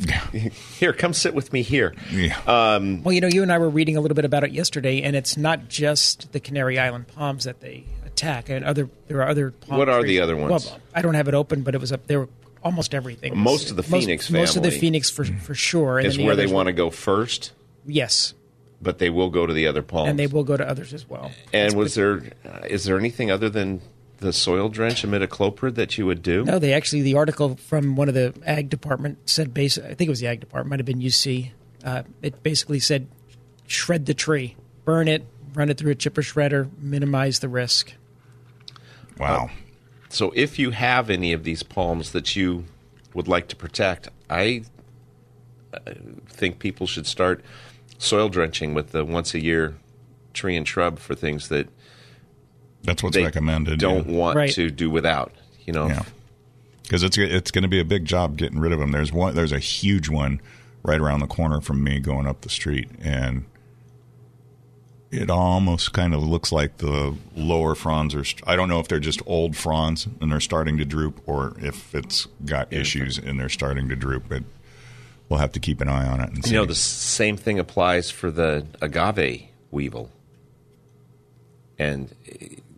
[0.78, 1.94] here, come sit with me here.
[2.10, 2.40] yeah.
[2.46, 5.14] Well, you know, you and I were reading a little bit about it yesterday, and
[5.16, 8.48] it's not just the Canary Island palms that they attack.
[8.48, 9.50] And other there are other.
[9.50, 10.10] Palm What are trees.
[10.10, 10.66] the other ones?
[10.66, 12.28] Well, I don't have it open, but it was up there.
[12.64, 13.36] Almost everything.
[13.36, 15.98] Most of the Phoenix most, of the Phoenix for for sure.
[15.98, 17.52] And is then the where they want to go first,
[17.84, 18.34] Yes,
[18.80, 20.10] but they will go to the other palms.
[20.10, 21.32] and they will go to others as well.
[21.52, 23.80] And was there uh, is there anything other than
[24.18, 26.44] the soil drench imidacloprid that you would do?
[26.44, 29.76] No, they actually the article from one of the ag department said base.
[29.78, 31.50] I think it was the ag department, might have been UC.
[31.84, 33.08] Uh, it basically said
[33.66, 37.94] shred the tree, burn it, run it through a chipper shredder, minimize the risk.
[39.18, 39.50] wow.
[40.12, 42.64] So if you have any of these palms that you
[43.14, 44.62] would like to protect, I
[45.72, 45.92] uh,
[46.28, 47.42] think people should start
[47.98, 49.74] soil drenching with the once a year
[50.34, 51.68] tree and shrub for things that
[52.82, 53.78] That's what's they recommended.
[53.78, 54.16] don't yeah.
[54.16, 54.52] want Right.
[54.52, 55.32] to do without.
[55.64, 56.02] You know, Yeah.
[56.82, 58.90] Because it's it's going to be a big job getting rid of them.
[58.90, 59.34] There's one.
[59.34, 60.40] There's a huge one
[60.82, 63.44] right around the corner from me going up the street, and
[65.12, 68.24] it almost kind of looks like the lower fronds are.
[68.46, 71.94] I don't know if they're just old fronds and they're starting to droop, or if
[71.94, 74.24] it's got issues and they're starting to droop.
[74.28, 74.42] But
[75.28, 76.52] we'll have to keep an eye on it and see.
[76.52, 80.10] You know, the same thing applies for the agave weevil.
[81.78, 82.14] And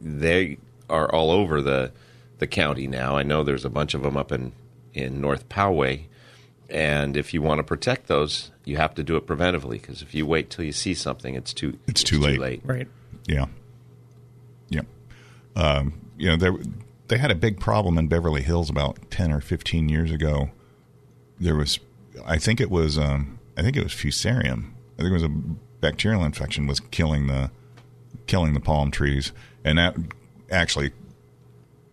[0.00, 0.58] they
[0.90, 1.92] are all over the
[2.38, 3.16] the county now.
[3.16, 4.52] I know there's a bunch of them up in,
[4.92, 6.06] in North Poway.
[6.70, 10.14] And if you want to protect those, you have to do it preventively because if
[10.14, 12.62] you wait till you see something, it's too It's too late.
[12.64, 12.88] Right.
[13.26, 13.46] Yeah.
[14.70, 14.86] Yep.
[15.56, 16.50] Um, you know, they
[17.08, 20.50] they had a big problem in Beverly Hills about ten or fifteen years ago.
[21.38, 21.78] There was,
[22.24, 24.70] I think it was, um, I think it was Fusarium.
[24.98, 25.28] I think it was a
[25.80, 27.50] bacterial infection was killing the
[28.26, 29.32] killing the palm trees,
[29.64, 29.96] and that
[30.50, 30.92] actually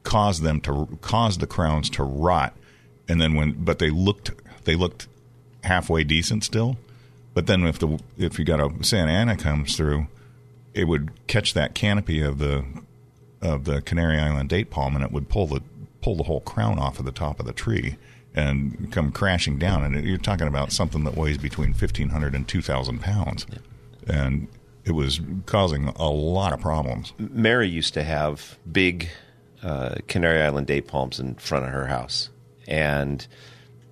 [0.04, 2.56] caused them to cause the crowns to rot.
[3.08, 4.32] And then when, but they looked
[4.66, 5.08] they looked
[5.64, 6.78] halfway decent still.
[7.34, 10.08] But then if the if you got a Santa Ana comes through,
[10.74, 12.66] it would catch that canopy of the
[13.42, 15.62] of the Canary Island date palm, and it would pull the
[16.02, 17.98] pull the whole crown off of the top of the tree
[18.34, 19.84] and come crashing down.
[19.84, 23.46] And you're talking about something that weighs between 1,500 and 2,000 pounds.
[24.08, 24.48] And
[24.86, 27.14] it was causing a lot of problems.
[27.18, 29.10] Mary used to have big
[29.62, 32.30] uh, Canary Island date palms in front of her house.
[32.68, 33.28] And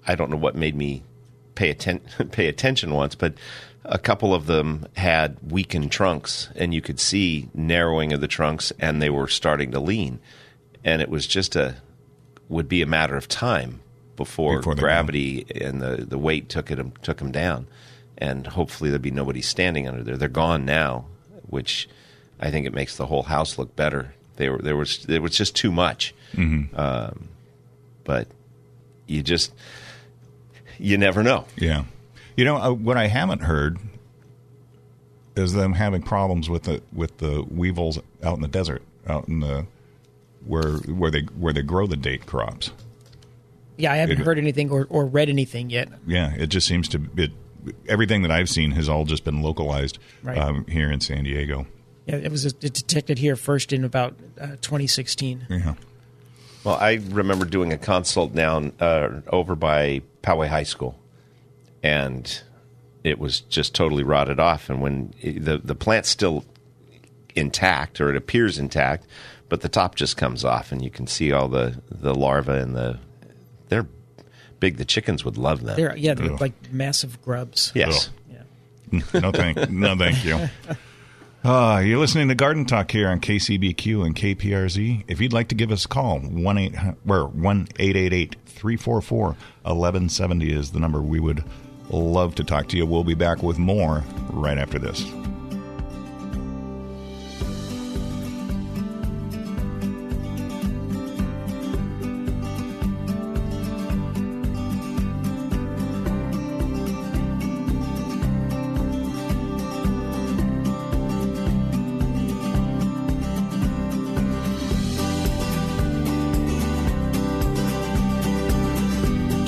[0.09, 1.03] I don't know what made me
[1.53, 3.35] pay, atten- pay attention once, but
[3.85, 8.73] a couple of them had weakened trunks, and you could see narrowing of the trunks,
[8.79, 10.19] and they were starting to lean.
[10.83, 11.75] And it was just a
[12.47, 13.81] would be a matter of time
[14.15, 17.67] before, Before gravity and the, the weight took it took them down,
[18.17, 20.17] and hopefully there'd be nobody standing under there.
[20.17, 21.05] They're gone now,
[21.47, 21.87] which
[22.39, 24.15] I think it makes the whole house look better.
[24.37, 26.15] They were there was there was just too much,
[26.75, 27.29] um,
[28.03, 28.27] but
[29.05, 29.53] you just
[30.79, 31.45] you never know.
[31.57, 31.83] Yeah.
[32.35, 33.77] You know uh, what I haven't heard
[35.35, 39.39] is them having problems with the with the weevils out in the desert, out in
[39.39, 39.65] the
[40.45, 42.71] where where they where they grow the date crops.
[43.77, 45.89] Yeah, I haven't It- heard anything or, or read anything yet.
[46.05, 47.31] Yeah, it just seems to it.
[47.87, 50.37] Everything that I've seen has all just been localized Right.
[50.37, 51.67] um, here in San Diego.
[52.05, 55.45] Yeah, it was detected here first in about uh, 2016.
[55.49, 55.75] Yeah.
[56.63, 60.99] Well, I remember doing a consult down uh, over by Poway High School,
[61.81, 62.41] and
[63.03, 64.69] it was just totally rotted off.
[64.69, 66.43] And when it, the the plant's still
[67.35, 69.07] intact, or it appears intact,
[69.47, 72.75] but the top just comes off, and you can see all the the larvae and
[72.75, 72.99] the
[73.69, 73.87] they're
[74.59, 74.77] big.
[74.77, 75.77] The chickens would love them.
[75.77, 76.41] They're yeah, they're Ugh.
[76.41, 77.71] like massive grubs.
[77.73, 78.09] yes.
[78.91, 78.99] Yeah.
[79.21, 80.49] no thank no thank you.
[81.43, 85.05] Uh, you're listening to Garden Talk here on KCBQ and KPRZ.
[85.07, 88.35] If you'd like to give us a call, one eight where one eight eight eight
[88.45, 91.01] three four four eleven seventy is the number.
[91.01, 91.45] We would
[91.89, 92.85] love to talk to you.
[92.85, 95.05] We'll be back with more right after this.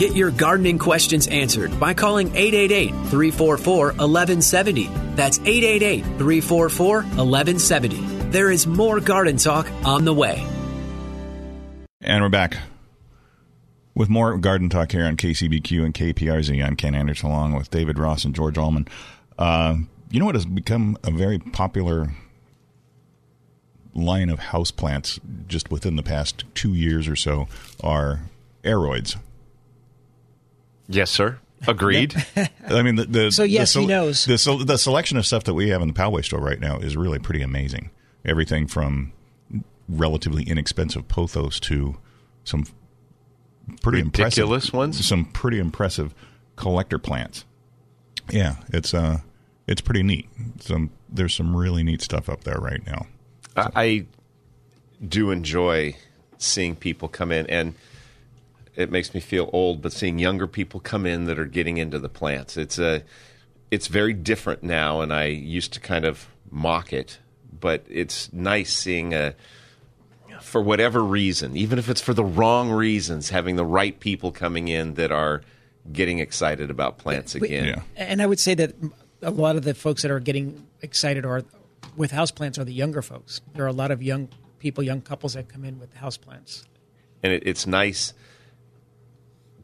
[0.01, 4.87] Get your gardening questions answered by calling 888 344 1170.
[5.13, 7.97] That's 888 344 1170.
[8.31, 10.43] There is more garden talk on the way.
[12.01, 12.57] And we're back
[13.93, 16.65] with more Garden Talk here on KCBQ and KPRZ.
[16.65, 18.87] I'm Ken Anderson along with David Ross and George Allman.
[19.37, 19.75] Uh,
[20.09, 22.11] you know what has become a very popular
[23.93, 27.47] line of houseplants just within the past two years or so
[27.83, 28.21] are
[28.63, 29.15] aroids.
[30.91, 31.39] Yes, sir.
[31.67, 32.15] Agreed.
[32.67, 34.25] I mean, the, the So, yes, the he knows.
[34.25, 36.77] the, sel- the selection of stuff that we have in the Poway store right now
[36.79, 37.91] is really pretty amazing.
[38.25, 39.13] Everything from
[39.87, 41.97] relatively inexpensive pothos to
[42.43, 42.65] some
[43.81, 45.05] pretty Ridiculous impressive ones?
[45.05, 46.15] some pretty impressive
[46.55, 47.45] collector plants.
[48.29, 49.19] Yeah, it's uh,
[49.67, 50.27] it's pretty neat.
[50.59, 53.07] Some there's some really neat stuff up there right now.
[53.55, 54.05] I, I
[55.07, 55.95] do enjoy
[56.37, 57.75] seeing people come in, and
[58.75, 59.81] it makes me feel old.
[59.81, 63.03] But seeing younger people come in that are getting into the plants, it's a,
[63.69, 65.01] it's very different now.
[65.01, 67.19] And I used to kind of mock it,
[67.59, 69.35] but it's nice seeing a,
[70.41, 74.67] for whatever reason, even if it's for the wrong reasons, having the right people coming
[74.67, 75.41] in that are
[75.91, 77.65] getting excited about plants again.
[77.65, 77.81] Yeah.
[77.95, 78.73] And I would say that
[79.21, 81.43] a lot of the folks that are getting excited are
[81.95, 83.41] with houseplants are the younger folks.
[83.53, 84.29] There are a lot of young
[84.59, 86.65] people, young couples that come in with houseplants.
[87.23, 88.13] and it, it's nice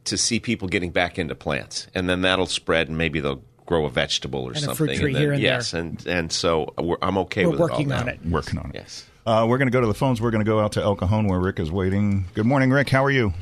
[0.08, 3.86] to see people getting back into plants, and then that'll spread, and maybe they'll grow
[3.86, 4.88] a vegetable or And a something.
[4.88, 5.82] fruit tree and then, here and yes, there.
[5.82, 8.12] and and so we're, I'm okay We're with working it all on now.
[8.14, 8.20] it.
[8.26, 8.76] Working on it.
[8.76, 9.06] Yes.
[9.26, 10.22] Uh, we're going to go to the phones.
[10.22, 12.26] We're going to go out to El Cajon where Rick is waiting.
[12.34, 12.90] Good morning, Rick.
[12.90, 13.34] How are you?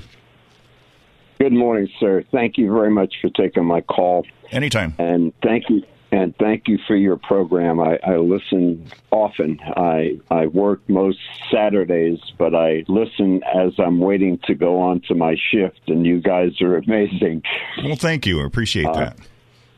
[1.40, 2.24] Good morning, sir.
[2.32, 4.96] Thank you very much for taking my call, Anytime.
[4.98, 5.84] and thank you
[6.16, 7.80] and thank you for your program.
[7.80, 9.60] I, I listen often.
[9.62, 11.20] I I work most
[11.52, 15.82] Saturdays, but I listen as I'm waiting to go on to my shift.
[15.88, 17.44] And you guys are amazing.
[17.84, 18.42] Well, thank you.
[18.42, 19.18] I appreciate that.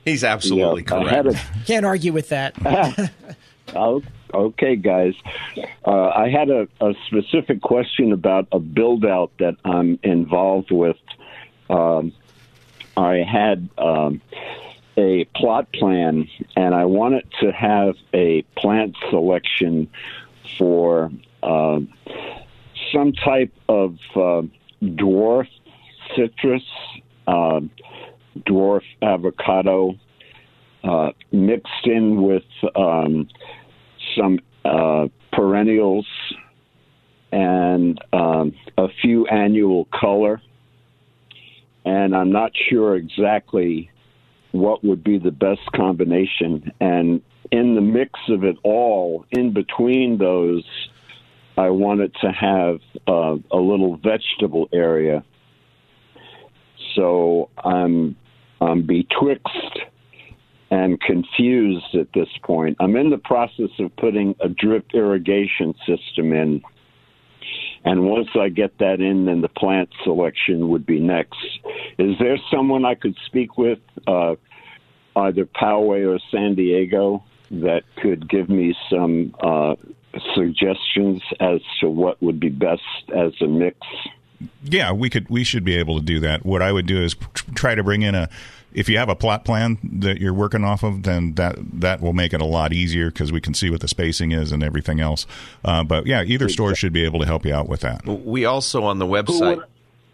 [0.06, 1.28] He's absolutely Yeah, correct.
[1.28, 2.54] a Can't argue with that.
[3.76, 4.02] Oh,
[4.34, 5.14] okay, guys.
[5.86, 10.96] Uh, I had a, a specific question about a build out that I'm involved with.
[11.70, 12.14] Um,
[12.96, 14.22] I had um,
[14.98, 19.90] a plot plan, and I wanted to have a plant selection
[20.58, 21.12] for
[21.44, 21.80] uh,
[22.92, 24.42] some type of uh,
[24.82, 25.48] dwarf
[26.16, 26.64] citrus,
[27.28, 27.62] uh,
[28.40, 29.96] dwarf avocado,
[30.84, 32.44] uh, mixed in with
[32.76, 33.28] um,
[34.18, 36.08] some uh, perennials
[37.32, 40.42] and um, a few annual color.
[41.86, 43.90] And I'm not sure exactly
[44.52, 46.72] what would be the best combination.
[46.80, 50.64] And in the mix of it all, in between those,
[51.58, 55.24] I wanted to have uh, a little vegetable area.
[56.96, 58.16] So I'm
[58.60, 59.80] I'm betwixt
[60.72, 62.78] and confused at this point.
[62.80, 66.62] I'm in the process of putting a drip irrigation system in.
[67.86, 71.40] And once I get that in, then the plant selection would be next.
[71.98, 74.36] Is there someone I could speak with, uh,
[75.16, 79.76] either Poway or San Diego, that could give me some uh,
[80.36, 82.82] suggestions as to what would be best
[83.16, 83.78] as a mix?
[84.64, 85.30] Yeah, we could.
[85.30, 86.46] We should be able to do that.
[86.46, 87.16] What I would do is
[87.56, 88.30] try to bring in a.
[88.74, 92.14] If you have a plot plan that you're working off of, then that that will
[92.14, 95.00] make it a lot easier because we can see what the spacing is and everything
[95.00, 95.26] else.
[95.64, 98.06] Uh, but yeah, either store should be able to help you out with that.
[98.06, 99.64] We also on the website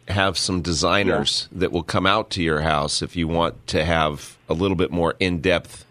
[0.08, 1.60] have some designers yeah.
[1.60, 4.92] that will come out to your house if you want to have a little bit
[4.92, 5.86] more in depth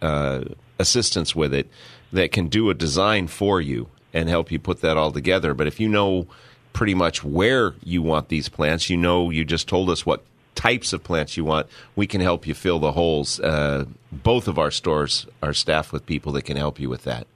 [0.00, 0.42] uh,
[0.78, 1.68] assistance with it
[2.12, 5.54] that can do a design for you and help you put that all together.
[5.54, 6.26] But if you know
[6.72, 8.90] pretty much where you want these plants.
[8.90, 11.66] You know, you just told us what types of plants you want.
[11.96, 13.40] We can help you fill the holes.
[13.40, 17.26] Uh, both of our stores are staffed with people that can help you with that.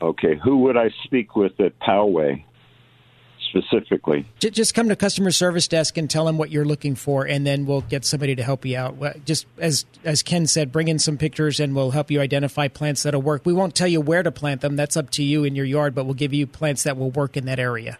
[0.00, 2.44] Okay, who would I speak with at Poway?
[3.48, 4.26] specifically?
[4.38, 7.66] Just come to customer service desk and tell them what you're looking for, and then
[7.66, 9.24] we'll get somebody to help you out.
[9.24, 13.02] Just as as Ken said, bring in some pictures, and we'll help you identify plants
[13.02, 13.42] that'll work.
[13.44, 15.94] We won't tell you where to plant them; that's up to you in your yard.
[15.94, 17.98] But we'll give you plants that will work in that area.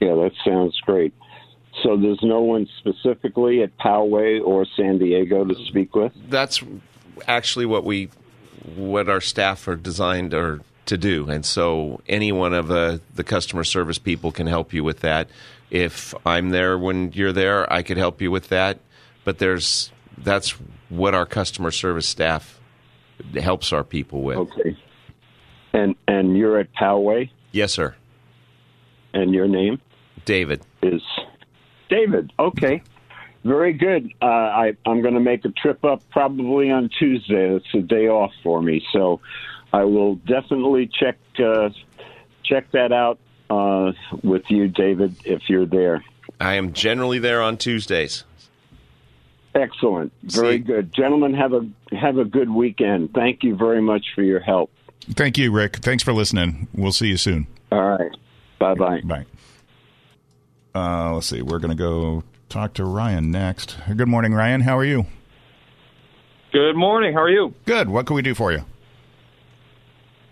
[0.00, 1.14] Yeah, that sounds great.
[1.84, 6.12] So there's no one specifically at Poway or San Diego to speak with.
[6.30, 6.62] That's
[7.28, 8.08] actually what we,
[8.74, 13.24] what our staff are designed or to do, and so any one of the the
[13.24, 15.28] customer service people can help you with that.
[15.70, 18.78] If I'm there when you're there, I could help you with that.
[19.24, 20.50] But there's that's
[20.90, 22.60] what our customer service staff
[23.34, 24.38] helps our people with.
[24.38, 24.76] Okay.
[25.72, 27.30] And and you're at Poway?
[27.52, 27.94] Yes, sir.
[29.12, 29.80] And your name?
[30.24, 30.62] David.
[30.82, 31.02] Is
[31.88, 32.32] David.
[32.38, 32.82] Okay.
[33.44, 34.10] Very good.
[34.22, 37.54] Uh, I, I'm going to make a trip up probably on Tuesday.
[37.54, 39.20] It's a day off for me, so
[39.72, 41.68] I will definitely check uh,
[42.42, 43.18] check that out
[43.50, 43.92] uh,
[44.22, 46.02] with you, David, if you're there.
[46.40, 48.24] I am generally there on Tuesdays.
[49.54, 50.12] Excellent.
[50.22, 50.58] Very See?
[50.58, 51.34] good, gentlemen.
[51.34, 53.12] Have a have a good weekend.
[53.14, 54.70] Thank you very much for your help.
[55.10, 55.76] Thank you, Rick.
[55.76, 56.66] Thanks for listening.
[56.74, 57.46] We'll see you soon.
[57.70, 58.10] All right.
[58.58, 59.24] Bye bye.
[60.74, 61.40] Uh, let's see.
[61.40, 63.76] We're going to go talk to Ryan next.
[63.96, 64.62] Good morning, Ryan.
[64.62, 65.06] How are you?
[66.52, 67.12] Good morning.
[67.12, 67.54] How are you?
[67.64, 67.88] Good.
[67.88, 68.64] What can we do for you?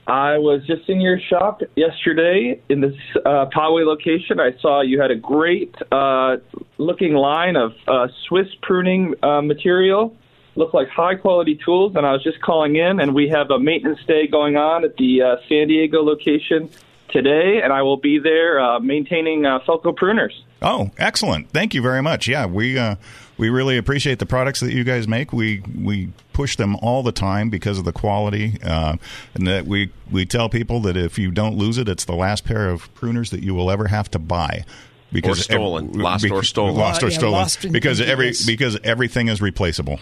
[0.07, 4.41] I was just in your shop yesterday in this uh, Poway location.
[4.41, 6.39] I saw you had a great uh,
[6.79, 10.17] looking line of uh, Swiss pruning uh, material.
[10.57, 12.99] Looked like high quality tools, and I was just calling in.
[12.99, 16.69] And we have a maintenance day going on at the uh, San Diego location
[17.13, 20.33] today, and I will be there uh, maintaining uh, Felco pruners.
[20.61, 21.51] Oh, excellent!
[21.51, 22.29] Thank you very much.
[22.29, 22.97] Yeah, we uh,
[23.37, 25.33] we really appreciate the products that you guys make.
[25.33, 28.97] We we push them all the time because of the quality, uh,
[29.35, 32.45] and that we we tell people that if you don't lose it, it's the last
[32.45, 34.65] pair of pruners that you will ever have to buy.
[35.13, 39.29] Because or stolen, every, lost or stolen, lost or stolen, lost because every because everything
[39.29, 40.01] is replaceable.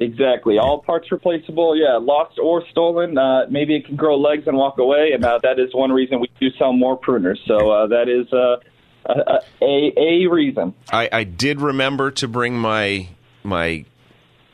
[0.00, 0.56] Exactly.
[0.58, 1.76] All parts replaceable.
[1.76, 3.18] Yeah, lost or stolen.
[3.18, 6.20] Uh, maybe it can grow legs and walk away, and uh, that is one reason
[6.20, 7.36] we do sell more pruners.
[7.46, 8.56] So uh, that is uh,
[9.04, 10.74] a, a, a reason.
[10.90, 13.08] I, I did remember to bring my
[13.42, 13.84] my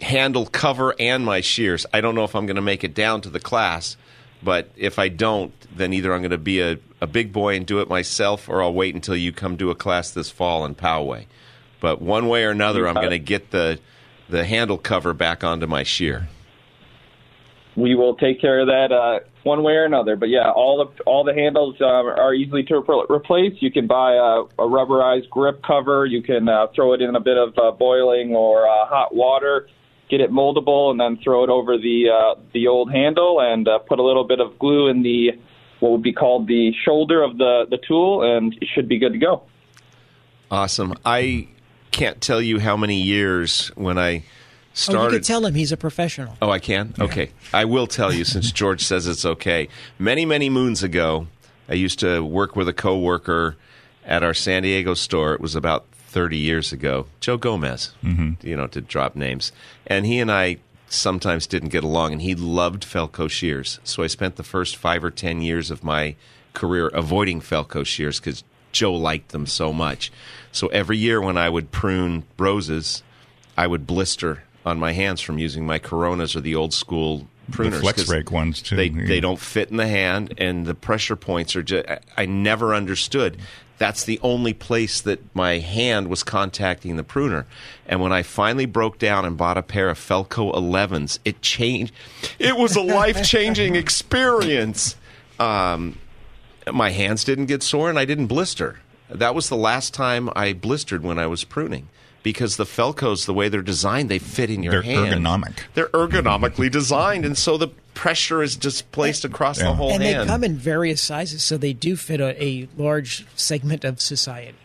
[0.02, 1.86] handle cover and my shears.
[1.94, 3.96] I don't know if I'm going to make it down to the class,
[4.42, 7.64] but if I don't, then either I'm going to be a, a big boy and
[7.64, 10.74] do it myself, or I'll wait until you come do a class this fall in
[10.74, 11.26] Poway.
[11.80, 13.78] But one way or another, I'm going to get the
[14.28, 16.28] the handle cover back onto my shear.
[17.76, 20.16] We will take care of that uh, one way or another.
[20.16, 22.76] But yeah, all the all the handles uh, are easily to
[23.10, 23.52] replace.
[23.60, 26.06] You can buy a, a rubberized grip cover.
[26.06, 29.68] You can uh, throw it in a bit of uh, boiling or uh, hot water,
[30.08, 33.78] get it moldable, and then throw it over the uh, the old handle and uh,
[33.78, 35.32] put a little bit of glue in the
[35.80, 39.12] what would be called the shoulder of the the tool, and it should be good
[39.12, 39.42] to go.
[40.50, 40.94] Awesome.
[41.04, 41.48] I
[41.90, 44.22] can't tell you how many years when I
[44.76, 45.14] Oh, you started.
[45.16, 46.36] can tell him he's a professional.
[46.42, 46.92] Oh, I can?
[47.00, 47.30] Okay.
[47.54, 49.68] I will tell you since George says it's okay.
[49.98, 51.28] Many, many moons ago,
[51.66, 53.56] I used to work with a coworker
[54.04, 55.32] at our San Diego store.
[55.32, 57.06] It was about 30 years ago.
[57.20, 58.46] Joe Gomez, mm-hmm.
[58.46, 59.50] you know, to drop names.
[59.86, 60.58] And he and I
[60.88, 63.80] sometimes didn't get along, and he loved Felco shears.
[63.82, 66.16] So I spent the first five or 10 years of my
[66.52, 68.44] career avoiding Felco shears because
[68.76, 70.12] Joe liked them so much.
[70.52, 73.02] So every year when I would prune roses,
[73.56, 77.80] I would blister on my hands from using my Coronas or the old school pruners.
[77.80, 79.06] flex 'cause rake ones, too, They yeah.
[79.06, 81.86] they don't fit in the hand, and the pressure points are just.
[82.18, 83.38] I never understood.
[83.78, 87.46] That's the only place that my hand was contacting the pruner.
[87.86, 91.92] And when I finally broke down and bought a pair of Felco 11s, it changed.
[92.38, 94.96] It was a life changing experience.
[95.38, 95.98] Um,
[96.72, 98.80] my hands didn't get sore and I didn't blister.
[99.08, 101.88] That was the last time I blistered when I was pruning
[102.22, 105.24] because the Felcos, the way they're designed, they fit in your They're hand.
[105.24, 105.58] ergonomic.
[105.74, 110.22] They're ergonomically designed, and so the pressure is displaced across the whole and hand.
[110.22, 114.58] they come in various sizes, so they do fit a, a large segment of society.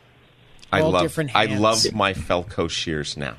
[0.72, 1.04] I love.
[1.04, 3.36] different I love my Felco shears now.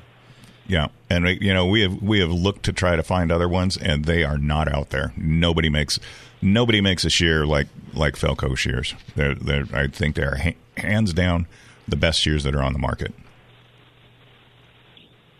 [0.67, 3.49] Yeah, and we- you know we have we have looked to try to find other
[3.49, 5.13] ones, and they are not out there.
[5.17, 5.99] Nobody makes
[6.41, 8.95] nobody makes a shear like like Felco shears.
[9.15, 11.47] They're, they're I think they're ha- hands down
[11.87, 13.13] the best shears that are on the market.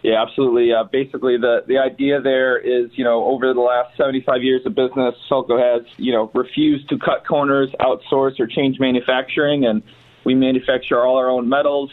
[0.02, 0.74] Yeah, absolutely.
[0.74, 4.76] Uh, basically, the the idea there is, you know, over the last 75 years of
[4.76, 9.82] business, Felco has, you know, refused to cut corners, outsource, or change manufacturing, and
[10.26, 11.90] we manufacture all our own metals,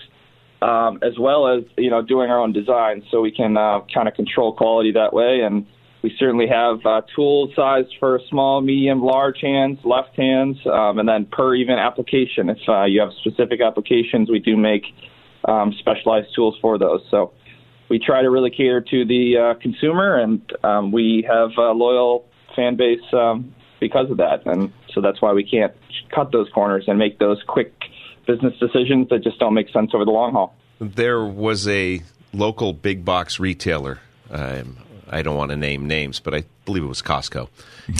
[0.63, 4.09] um, as well as, you know, doing our own designs, so we can uh, kind
[4.09, 5.41] of control quality that way.
[5.41, 5.67] And
[6.03, 11.09] we certainly have uh, tool sized for small, medium, large hands, left hands, um, and
[11.09, 12.49] then per even application.
[12.49, 14.85] If uh, you have specific applications, we do make
[15.47, 17.03] um, specialized tools for those.
[17.11, 17.33] So
[17.89, 22.25] we try to really cater to the uh, consumer, and um, we have a loyal
[22.57, 24.47] fan base um, because of that.
[24.47, 25.73] And so that's why we can't
[26.15, 27.73] cut those corners and make those quick
[28.31, 30.55] business decisions that just don't make sense over the long haul.
[30.81, 32.03] There was a
[32.33, 34.01] local big box retailer.
[34.31, 34.76] Um,
[35.09, 37.49] I don't want to name names, but I believe it was Costco,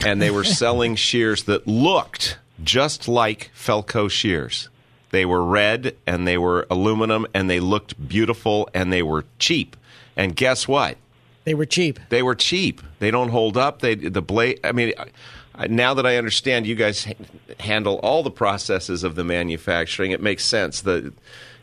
[0.05, 4.69] and they were selling shears that looked just like Felco shears.
[5.11, 9.77] They were red and they were aluminum and they looked beautiful and they were cheap.
[10.17, 10.99] And guess what?
[11.43, 11.99] They were cheap.
[12.11, 12.81] They were cheap.
[13.01, 13.81] They don't hold up.
[13.81, 14.61] They the blade.
[14.63, 15.07] I mean, I-
[15.69, 17.13] now that I understand, you guys ha-
[17.59, 20.11] handle all the processes of the manufacturing.
[20.13, 20.81] It makes sense.
[20.83, 21.13] The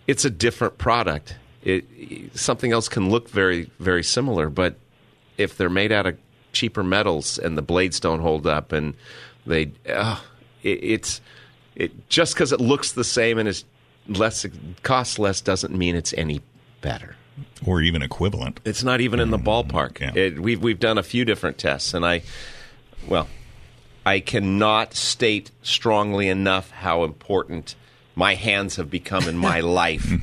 [0.06, 1.36] it's a different product.
[1.64, 1.86] It
[2.36, 4.76] something else can look very very similar, but
[5.38, 6.18] if they're made out of
[6.54, 8.95] cheaper metals and the blades don't hold up and
[9.45, 10.20] they, uh,
[10.64, 11.22] it, it's
[11.76, 13.64] it just because it looks the same and is
[14.08, 14.45] less
[14.84, 16.41] costs less doesn't mean it's any
[16.82, 17.16] better
[17.66, 18.60] or even equivalent.
[18.66, 20.16] it's not even in the ballpark.
[20.16, 22.24] It, we've we've done a few different tests, and I,
[23.08, 23.28] well,
[24.08, 27.76] I cannot state strongly enough how important
[28.16, 30.14] my hands have become in my life.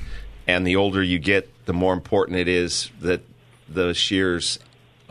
[0.47, 3.20] And the older you get, the more important it is that
[3.68, 4.59] the shears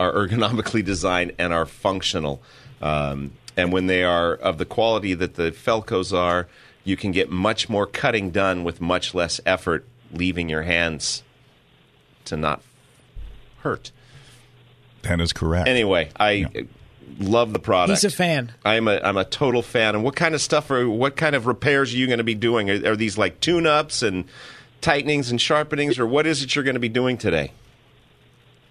[0.00, 2.42] are ergonomically designed and are functional.
[2.82, 6.48] Um, and when they are of the quality that the Felcos are,
[6.82, 11.22] you can get much more cutting done with much less effort, leaving your hands
[12.24, 12.60] to not
[13.60, 13.92] hurt.
[15.02, 15.68] That is correct.
[15.68, 16.66] Anyway, I
[17.18, 18.00] love the product.
[18.00, 18.52] He's a fan.
[18.64, 19.94] I'm a I'm a total fan.
[19.94, 22.34] And what kind of stuff are what kind of repairs are you going to be
[22.34, 22.70] doing?
[22.70, 24.24] Are, are these like tune ups and
[24.80, 27.52] tightenings and sharpenings, or what is it you're going to be doing today?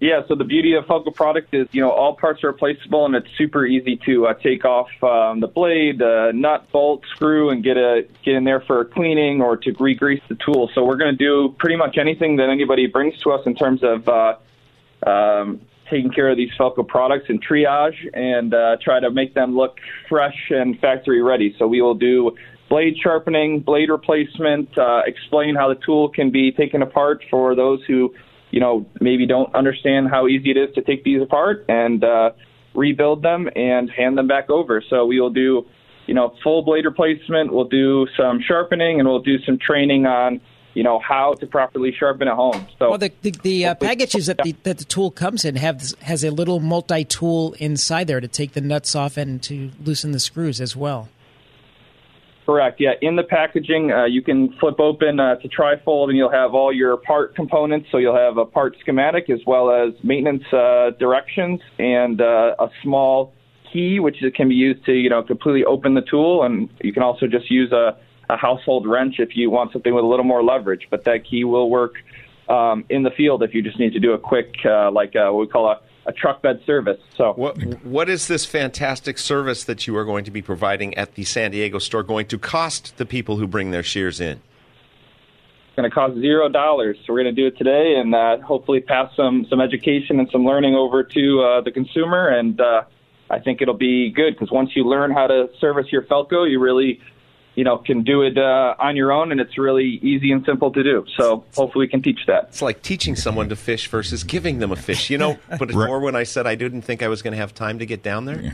[0.00, 3.14] Yeah, so the beauty of Felco product is, you know, all parts are replaceable and
[3.14, 7.64] it's super easy to uh, take off um, the blade, uh, nut, bolt, screw, and
[7.64, 10.68] get a get in there for a cleaning or to re-grease the tool.
[10.74, 13.82] So we're going to do pretty much anything that anybody brings to us in terms
[13.82, 14.36] of uh,
[15.06, 19.56] um, taking care of these Felco products and triage and uh, try to make them
[19.56, 19.76] look
[20.08, 21.54] fresh and factory ready.
[21.58, 22.32] So we will do
[22.68, 27.80] blade sharpening, blade replacement, uh, explain how the tool can be taken apart for those
[27.86, 28.14] who,
[28.50, 32.30] you know, maybe don't understand how easy it is to take these apart and uh,
[32.74, 34.82] rebuild them and hand them back over.
[34.88, 35.66] So we will do,
[36.06, 37.52] you know, full blade replacement.
[37.52, 40.40] We'll do some sharpening and we'll do some training on,
[40.74, 42.66] you know, how to properly sharpen at home.
[42.78, 45.94] So Well, the the, the uh, packages that the that the tool comes in have
[46.00, 50.12] has a little multi tool inside there to take the nuts off and to loosen
[50.12, 51.08] the screws as well.
[52.44, 52.78] Correct.
[52.78, 56.52] Yeah, in the packaging, uh, you can flip open uh, to trifold, and you'll have
[56.52, 57.88] all your part components.
[57.90, 62.68] So you'll have a part schematic as well as maintenance uh, directions and uh, a
[62.82, 63.32] small
[63.72, 67.02] key, which can be used to you know completely open the tool, and you can
[67.02, 67.96] also just use a,
[68.28, 70.88] a household wrench if you want something with a little more leverage.
[70.90, 71.94] But that key will work
[72.48, 75.30] um, in the field if you just need to do a quick, uh, like uh,
[75.30, 77.00] what we call a, a truck bed service.
[77.16, 81.14] So, what what is this fantastic service that you are going to be providing at
[81.14, 84.40] the San Diego store going to cost the people who bring their shears in?
[85.68, 86.96] It's going to cost zero dollars.
[87.04, 90.28] So we're going to do it today, and uh, hopefully pass some some education and
[90.30, 92.28] some learning over to uh, the consumer.
[92.28, 92.82] And uh,
[93.30, 96.60] I think it'll be good because once you learn how to service your Felco, you
[96.60, 97.00] really
[97.54, 100.72] you know, can do it uh, on your own, and it's really easy and simple
[100.72, 101.04] to do.
[101.16, 102.44] So hopefully, we can teach that.
[102.48, 105.10] It's like teaching someone to fish versus giving them a fish.
[105.10, 107.38] You know, but it's more when I said I didn't think I was going to
[107.38, 108.40] have time to get down there.
[108.40, 108.52] Yeah.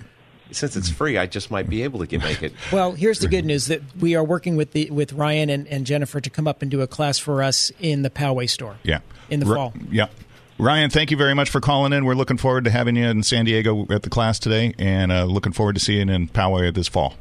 [0.52, 2.52] Since it's free, I just might be able to get make it.
[2.72, 5.86] Well, here's the good news that we are working with the with Ryan and, and
[5.86, 8.76] Jennifer to come up and do a class for us in the Poway store.
[8.82, 8.98] Yeah,
[9.28, 9.74] in the R- fall.
[9.90, 10.08] Yeah.
[10.58, 12.04] Ryan, thank you very much for calling in.
[12.04, 15.24] We're looking forward to having you in San Diego at the class today, and uh,
[15.24, 17.14] looking forward to seeing you in Poway this fall.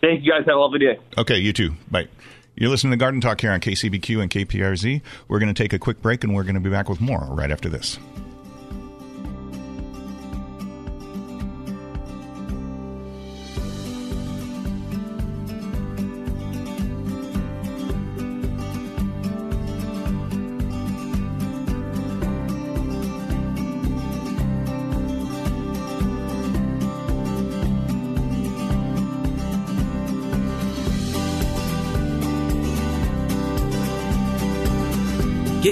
[0.00, 0.44] Thank you guys.
[0.46, 0.98] Have a lovely day.
[1.16, 1.74] Okay, you too.
[1.90, 2.08] Bye.
[2.54, 5.00] You're listening to Garden Talk here on KCBQ and KPRZ.
[5.28, 7.24] We're going to take a quick break and we're going to be back with more
[7.30, 7.98] right after this.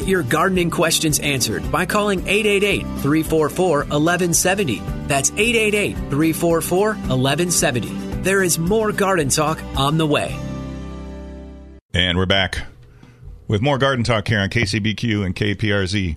[0.07, 4.79] Your gardening questions answered by calling 888 344 1170.
[5.09, 7.89] That's 888 344 1170.
[8.23, 10.39] There is more garden talk on the way.
[11.93, 12.67] And we're back
[13.49, 16.17] with more garden talk here on KCBQ and KPRZ.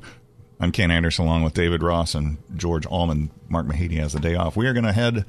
[0.60, 3.32] I'm Ken Anderson along with David Ross and George Allman.
[3.48, 4.56] Mark Mahady has the day off.
[4.56, 5.26] We are going to head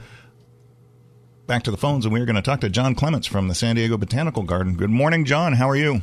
[1.46, 3.54] back to the phones and we are going to talk to John Clements from the
[3.54, 4.74] San Diego Botanical Garden.
[4.74, 5.54] Good morning, John.
[5.54, 6.02] How are you?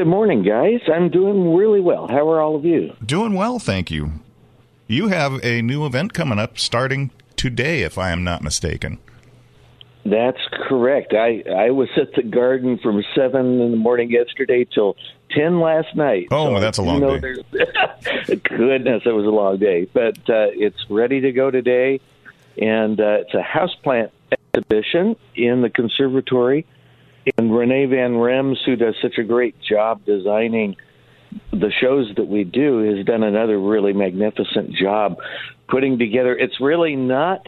[0.00, 0.80] Good morning, guys.
[0.90, 2.08] I'm doing really well.
[2.08, 2.96] How are all of you?
[3.04, 4.12] Doing well, thank you.
[4.86, 8.98] You have a new event coming up starting today, if I am not mistaken.
[10.06, 11.12] That's correct.
[11.12, 14.96] I I was at the garden from seven in the morning yesterday till
[15.32, 16.28] ten last night.
[16.30, 17.34] Oh, so that's a long day.
[18.42, 19.84] goodness, it was a long day.
[19.84, 22.00] But uh, it's ready to go today,
[22.56, 24.12] and uh, it's a houseplant
[24.54, 26.64] exhibition in the conservatory
[27.36, 30.76] and Renee Van Rems, who does such a great job designing
[31.52, 35.18] the shows that we do, has done another really magnificent job
[35.68, 36.36] putting together.
[36.36, 37.46] It's really not.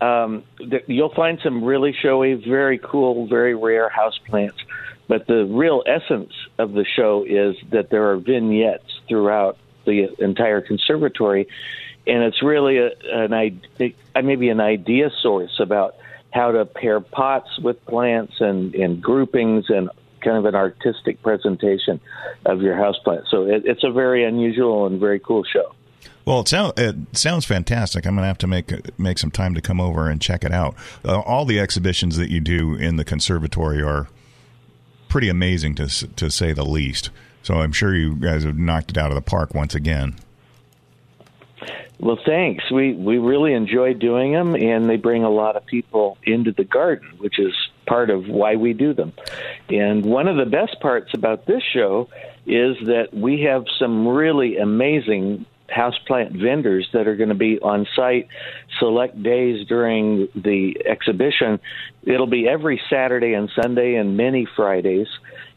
[0.00, 0.42] Um,
[0.86, 4.58] you'll find some really showy, very cool, very rare house plants,
[5.06, 10.60] but the real essence of the show is that there are vignettes throughout the entire
[10.60, 11.46] conservatory,
[12.06, 13.92] and it's really a, an idea,
[14.22, 15.94] maybe an idea source about
[16.32, 19.90] how to pair pots with plants and, and groupings and
[20.22, 22.00] kind of an artistic presentation
[22.46, 23.24] of your houseplant.
[23.30, 25.74] So it, it's a very unusual and very cool show.
[26.24, 28.06] Well, it, sound, it sounds fantastic.
[28.06, 30.52] I'm going to have to make make some time to come over and check it
[30.52, 30.76] out.
[31.04, 34.08] Uh, all the exhibitions that you do in the conservatory are
[35.08, 37.10] pretty amazing to to say the least.
[37.42, 40.14] So I'm sure you guys have knocked it out of the park once again.
[42.02, 42.68] Well, thanks.
[42.68, 46.64] We we really enjoy doing them, and they bring a lot of people into the
[46.64, 47.54] garden, which is
[47.86, 49.12] part of why we do them.
[49.68, 52.08] And one of the best parts about this show
[52.44, 57.86] is that we have some really amazing houseplant vendors that are going to be on
[57.94, 58.26] site
[58.80, 61.60] select days during the exhibition.
[62.02, 65.08] It'll be every Saturday and Sunday and many Fridays.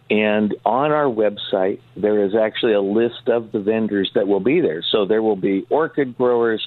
[0.09, 4.61] And on our website, there is actually a list of the vendors that will be
[4.61, 4.83] there.
[4.91, 6.65] So there will be orchid growers,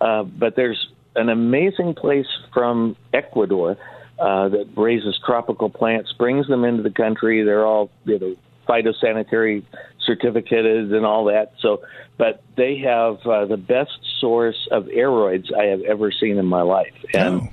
[0.00, 3.76] uh, but there's an amazing place from Ecuador
[4.18, 7.42] uh, that raises tropical plants, brings them into the country.
[7.44, 8.36] They're all you know
[8.66, 9.64] phytosanitary
[10.06, 11.52] certificated and all that.
[11.60, 11.82] So,
[12.16, 16.62] but they have uh, the best source of aroids I have ever seen in my
[16.62, 17.42] life, and.
[17.42, 17.48] Oh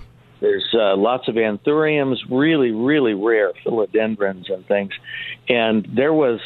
[0.45, 4.91] there's uh, lots of anthuriums, really, really rare philodendrons and things.
[5.49, 6.39] And there was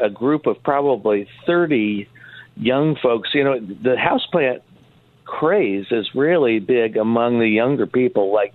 [0.00, 2.08] a group of probably 30
[2.56, 3.30] young folks.
[3.34, 4.62] You know, the houseplant
[5.24, 8.52] craze is really big among the younger people, like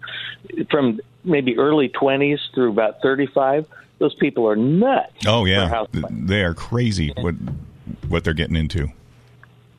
[0.70, 3.68] from maybe early 20s through about 35.
[4.00, 5.26] Those people are nuts.
[5.26, 5.86] Oh, yeah.
[6.10, 7.36] They are crazy what,
[8.10, 8.90] what they're getting into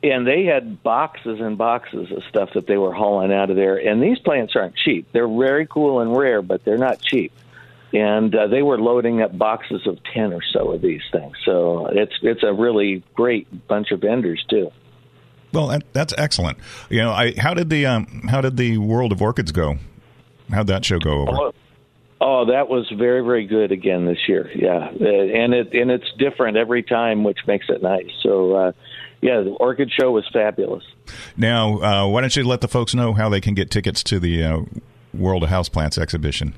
[0.03, 3.77] and they had boxes and boxes of stuff that they were hauling out of there.
[3.77, 5.07] And these plants aren't cheap.
[5.13, 7.31] They're very cool and rare, but they're not cheap.
[7.93, 11.37] And uh, they were loading up boxes of ten or so of these things.
[11.45, 14.71] So it's it's a really great bunch of vendors too.
[15.53, 16.57] Well, that's excellent.
[16.89, 19.77] You know, I how did the um, how did the World of Orchids go?
[20.51, 21.31] How'd that show go over?
[21.31, 21.53] Oh,
[22.19, 24.49] oh that was very, very good again this year.
[24.55, 28.09] Yeah, Uh, and it and it's different every time, which makes it nice.
[28.23, 28.71] So, uh,
[29.23, 30.83] yeah, the Orchid Show was fabulous.
[31.37, 34.19] Now, uh, why don't you let the folks know how they can get tickets to
[34.19, 34.59] the uh,
[35.13, 36.55] World of Houseplants exhibition?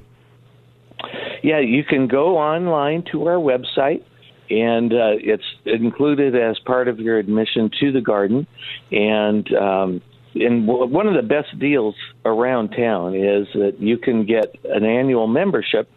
[1.43, 4.03] Yeah, you can go online to our website,
[4.49, 8.47] and uh, it's included as part of your admission to the garden.
[8.91, 10.01] And um,
[10.33, 11.95] and w- one of the best deals
[12.25, 15.87] around town is that you can get an annual membership.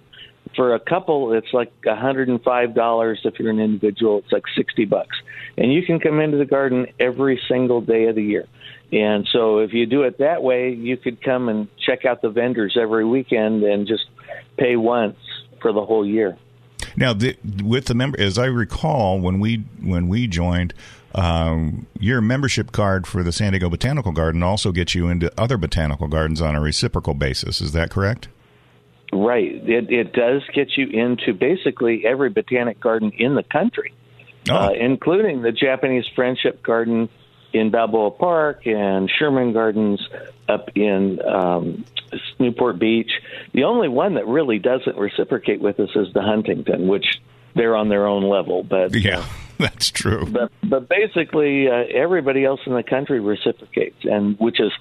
[0.58, 3.16] For a couple, it's like $105.
[3.24, 5.16] If you're an individual, it's like 60 bucks.
[5.56, 8.44] And you can come into the garden every single day of the year.
[8.90, 12.30] And so if you do it that way, you could come and check out the
[12.30, 14.06] vendors every weekend and just
[14.56, 15.16] pay once
[15.62, 16.36] for the whole year.
[16.96, 20.74] Now, the, with the member, as I recall, when we when we joined,
[21.14, 25.56] um, your membership card for the San Diego Botanical Garden also gets you into other
[25.56, 27.60] botanical gardens on a reciprocal basis.
[27.60, 28.26] Is that correct?
[29.12, 29.52] Right.
[29.68, 33.94] It, it does get you into basically every botanic garden in the country,
[34.50, 37.08] uh, including the Japanese Friendship Garden
[37.52, 40.06] in Balboa Park and Sherman Gardens
[40.48, 41.84] up in um,
[42.38, 43.10] Newport Beach.
[43.52, 47.06] The only one that really doesn't reciprocate with us is the Huntington, which
[47.54, 48.62] they're on their own level.
[48.62, 49.24] But yeah,
[49.58, 50.26] that's true.
[50.26, 54.72] But but basically, uh, everybody else in the country reciprocates, and which is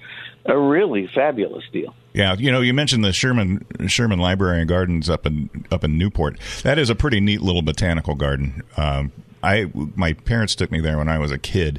[0.46, 1.94] a really fabulous deal.
[2.18, 5.96] Yeah, you know, you mentioned the Sherman Sherman Library and Gardens up in up in
[5.96, 6.36] Newport.
[6.64, 8.64] That is a pretty neat little botanical garden.
[8.76, 11.78] Um, I my parents took me there when I was a kid,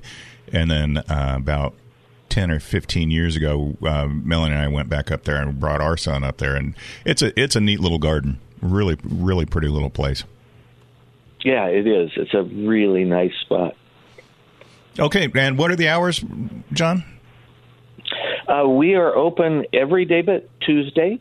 [0.53, 1.73] and then uh, about
[2.29, 5.81] ten or fifteen years ago, uh, Melanie and I went back up there and brought
[5.81, 6.73] our son up there, and
[7.03, 8.39] it's a it's a neat little garden.
[8.61, 10.23] Really, really pretty little place.
[11.43, 12.11] Yeah, it is.
[12.15, 13.75] It's a really nice spot.
[14.97, 16.23] Okay, and what are the hours,
[16.71, 17.03] John?
[18.49, 21.19] Uh, we are open every day but Tuesday,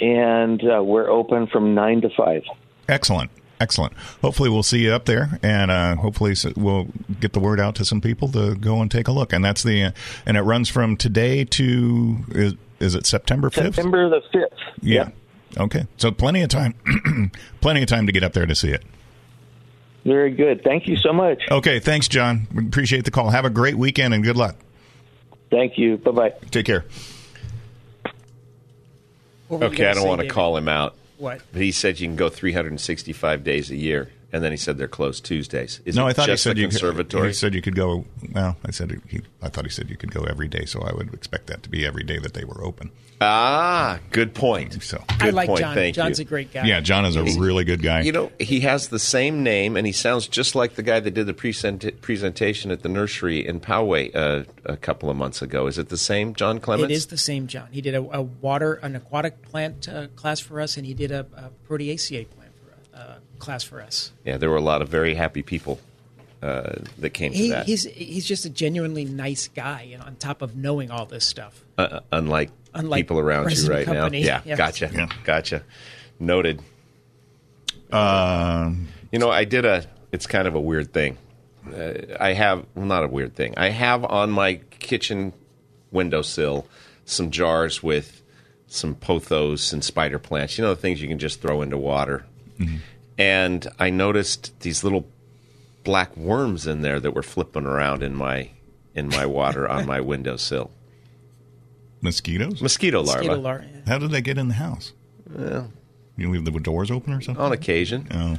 [0.00, 2.42] and uh, we're open from 9 to 5.
[2.88, 3.30] Excellent.
[3.60, 3.92] Excellent.
[4.22, 6.86] Hopefully, we'll see you up there, and uh, hopefully, we'll
[7.18, 9.32] get the word out to some people to go and take a look.
[9.32, 9.90] And that's the, uh,
[10.24, 13.74] and it runs from today to is, is it September fifth?
[13.74, 14.58] September the fifth.
[14.80, 15.08] Yeah.
[15.56, 15.86] Okay.
[15.96, 16.74] So plenty of time,
[17.60, 18.84] plenty of time to get up there to see it.
[20.04, 20.62] Very good.
[20.62, 21.42] Thank you so much.
[21.50, 21.80] Okay.
[21.80, 22.46] Thanks, John.
[22.54, 23.30] We appreciate the call.
[23.30, 24.54] Have a great weekend and good luck.
[25.50, 25.96] Thank you.
[25.96, 26.30] Bye bye.
[26.50, 26.84] Take care.
[29.48, 30.94] What were you Okay, I don't want to call him out.
[31.16, 31.40] What?
[31.52, 34.88] But he said you can go 365 days a year, and then he said they're
[34.88, 35.80] closed Tuesdays.
[35.84, 37.22] Is no, it I thought just he said you conservatory?
[37.22, 38.04] Could, he said you could go.
[38.32, 39.20] Well, I said he.
[39.42, 41.68] I thought he said you could go every day, so I would expect that to
[41.68, 42.90] be every day that they were open.
[43.20, 44.80] Ah, good point.
[44.82, 45.60] So I Good like point.
[45.60, 45.74] John.
[45.74, 46.24] Thank John's you.
[46.24, 46.66] a great guy.
[46.66, 48.02] Yeah, John is a really good guy.
[48.02, 51.10] You know, he has the same name, and he sounds just like the guy that
[51.10, 55.66] did the present- presentation at the nursery in Poway uh, a couple of months ago.
[55.66, 56.92] Is it the same, John Clements?
[56.92, 57.68] It is the same, John.
[57.72, 61.10] He did a, a water, an aquatic plant uh, class for us, and he did
[61.10, 62.37] a, a proteaceae plant for,
[63.38, 64.12] class for us.
[64.24, 65.80] Yeah, there were a lot of very happy people
[66.42, 67.66] uh, that came He, to that.
[67.66, 71.64] he's he's just a genuinely nice guy, and on top of knowing all this stuff.
[71.78, 74.26] uh, unlike, Unlike people around you right company, now.
[74.26, 74.58] Yeah, yes.
[74.58, 75.62] gotcha, gotcha.
[76.20, 76.60] Noted.
[77.90, 79.86] Um, You know, I did a.
[80.12, 81.16] It's kind of a weird thing.
[81.66, 83.54] Uh, I have well, not a weird thing.
[83.56, 85.32] I have on my kitchen
[85.90, 86.66] windowsill
[87.04, 88.22] some jars with
[88.66, 90.58] some pothos and spider plants.
[90.58, 92.24] You know, the things you can just throw into water.
[93.18, 95.06] And I noticed these little
[95.84, 98.50] black worms in there that were flipping around in my
[98.94, 100.70] in my water on my windowsill.
[102.00, 102.62] mosquitoes.
[102.62, 103.26] Mosquito larvae.
[103.26, 104.92] Mosquito lar- How did they get in the house?
[105.30, 105.72] Well,
[106.16, 107.42] You leave the doors open or something?
[107.44, 108.08] on occasion.
[108.12, 108.38] Oh.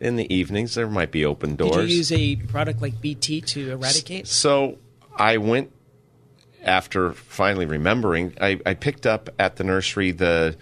[0.00, 1.76] In the evenings, there might be open doors.
[1.76, 4.26] Did you use a product like BT to eradicate?
[4.26, 4.78] So
[5.16, 5.70] I went
[6.64, 8.34] after finally remembering.
[8.40, 10.56] I, I picked up at the nursery the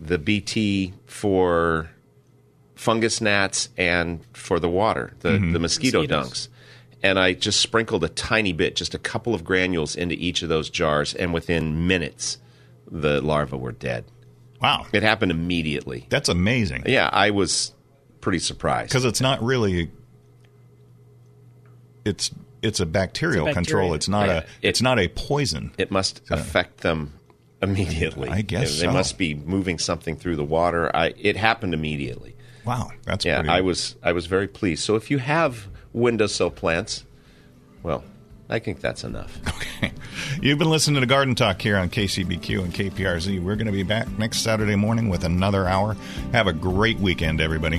[0.00, 1.90] the BT for
[2.76, 5.52] fungus gnats and for the water, the Mm-hmm.
[5.52, 6.28] the mosquito Mosquitoes.
[6.28, 6.48] dunks.
[7.02, 10.48] And I just sprinkled a tiny bit, just a couple of granules into each of
[10.48, 12.38] those jars, and within minutes,
[12.90, 14.04] the larvae were dead.
[14.62, 16.06] Wow, It happened immediately.
[16.08, 16.84] that's amazing.
[16.86, 17.74] Yeah, I was
[18.22, 18.88] pretty surprised.
[18.90, 19.90] Because it's not really.
[22.04, 22.30] It's
[22.62, 23.94] it's a bacterial It's a control.
[23.94, 24.44] It's not Yeah, a.
[24.62, 25.72] It's not a poison.
[25.78, 27.12] it must affect them
[27.62, 28.28] immediately.
[28.28, 28.92] I guess they so.
[28.92, 30.94] must be moving something through the water.
[30.94, 32.35] I, it happened immediately.
[32.66, 33.48] Wow, that's Yeah, pretty.
[33.50, 34.82] I was I was very pleased.
[34.82, 37.04] So if you have windowsill plants,
[37.82, 38.02] well,
[38.48, 39.38] I think that's enough.
[39.78, 39.92] Okay.
[40.40, 43.42] You've been listening to Garden Talk here on KCBQ and KPRZ.
[43.42, 45.96] We're going to be back next Saturday morning with another hour.
[46.32, 47.78] Have a great weekend, everybody.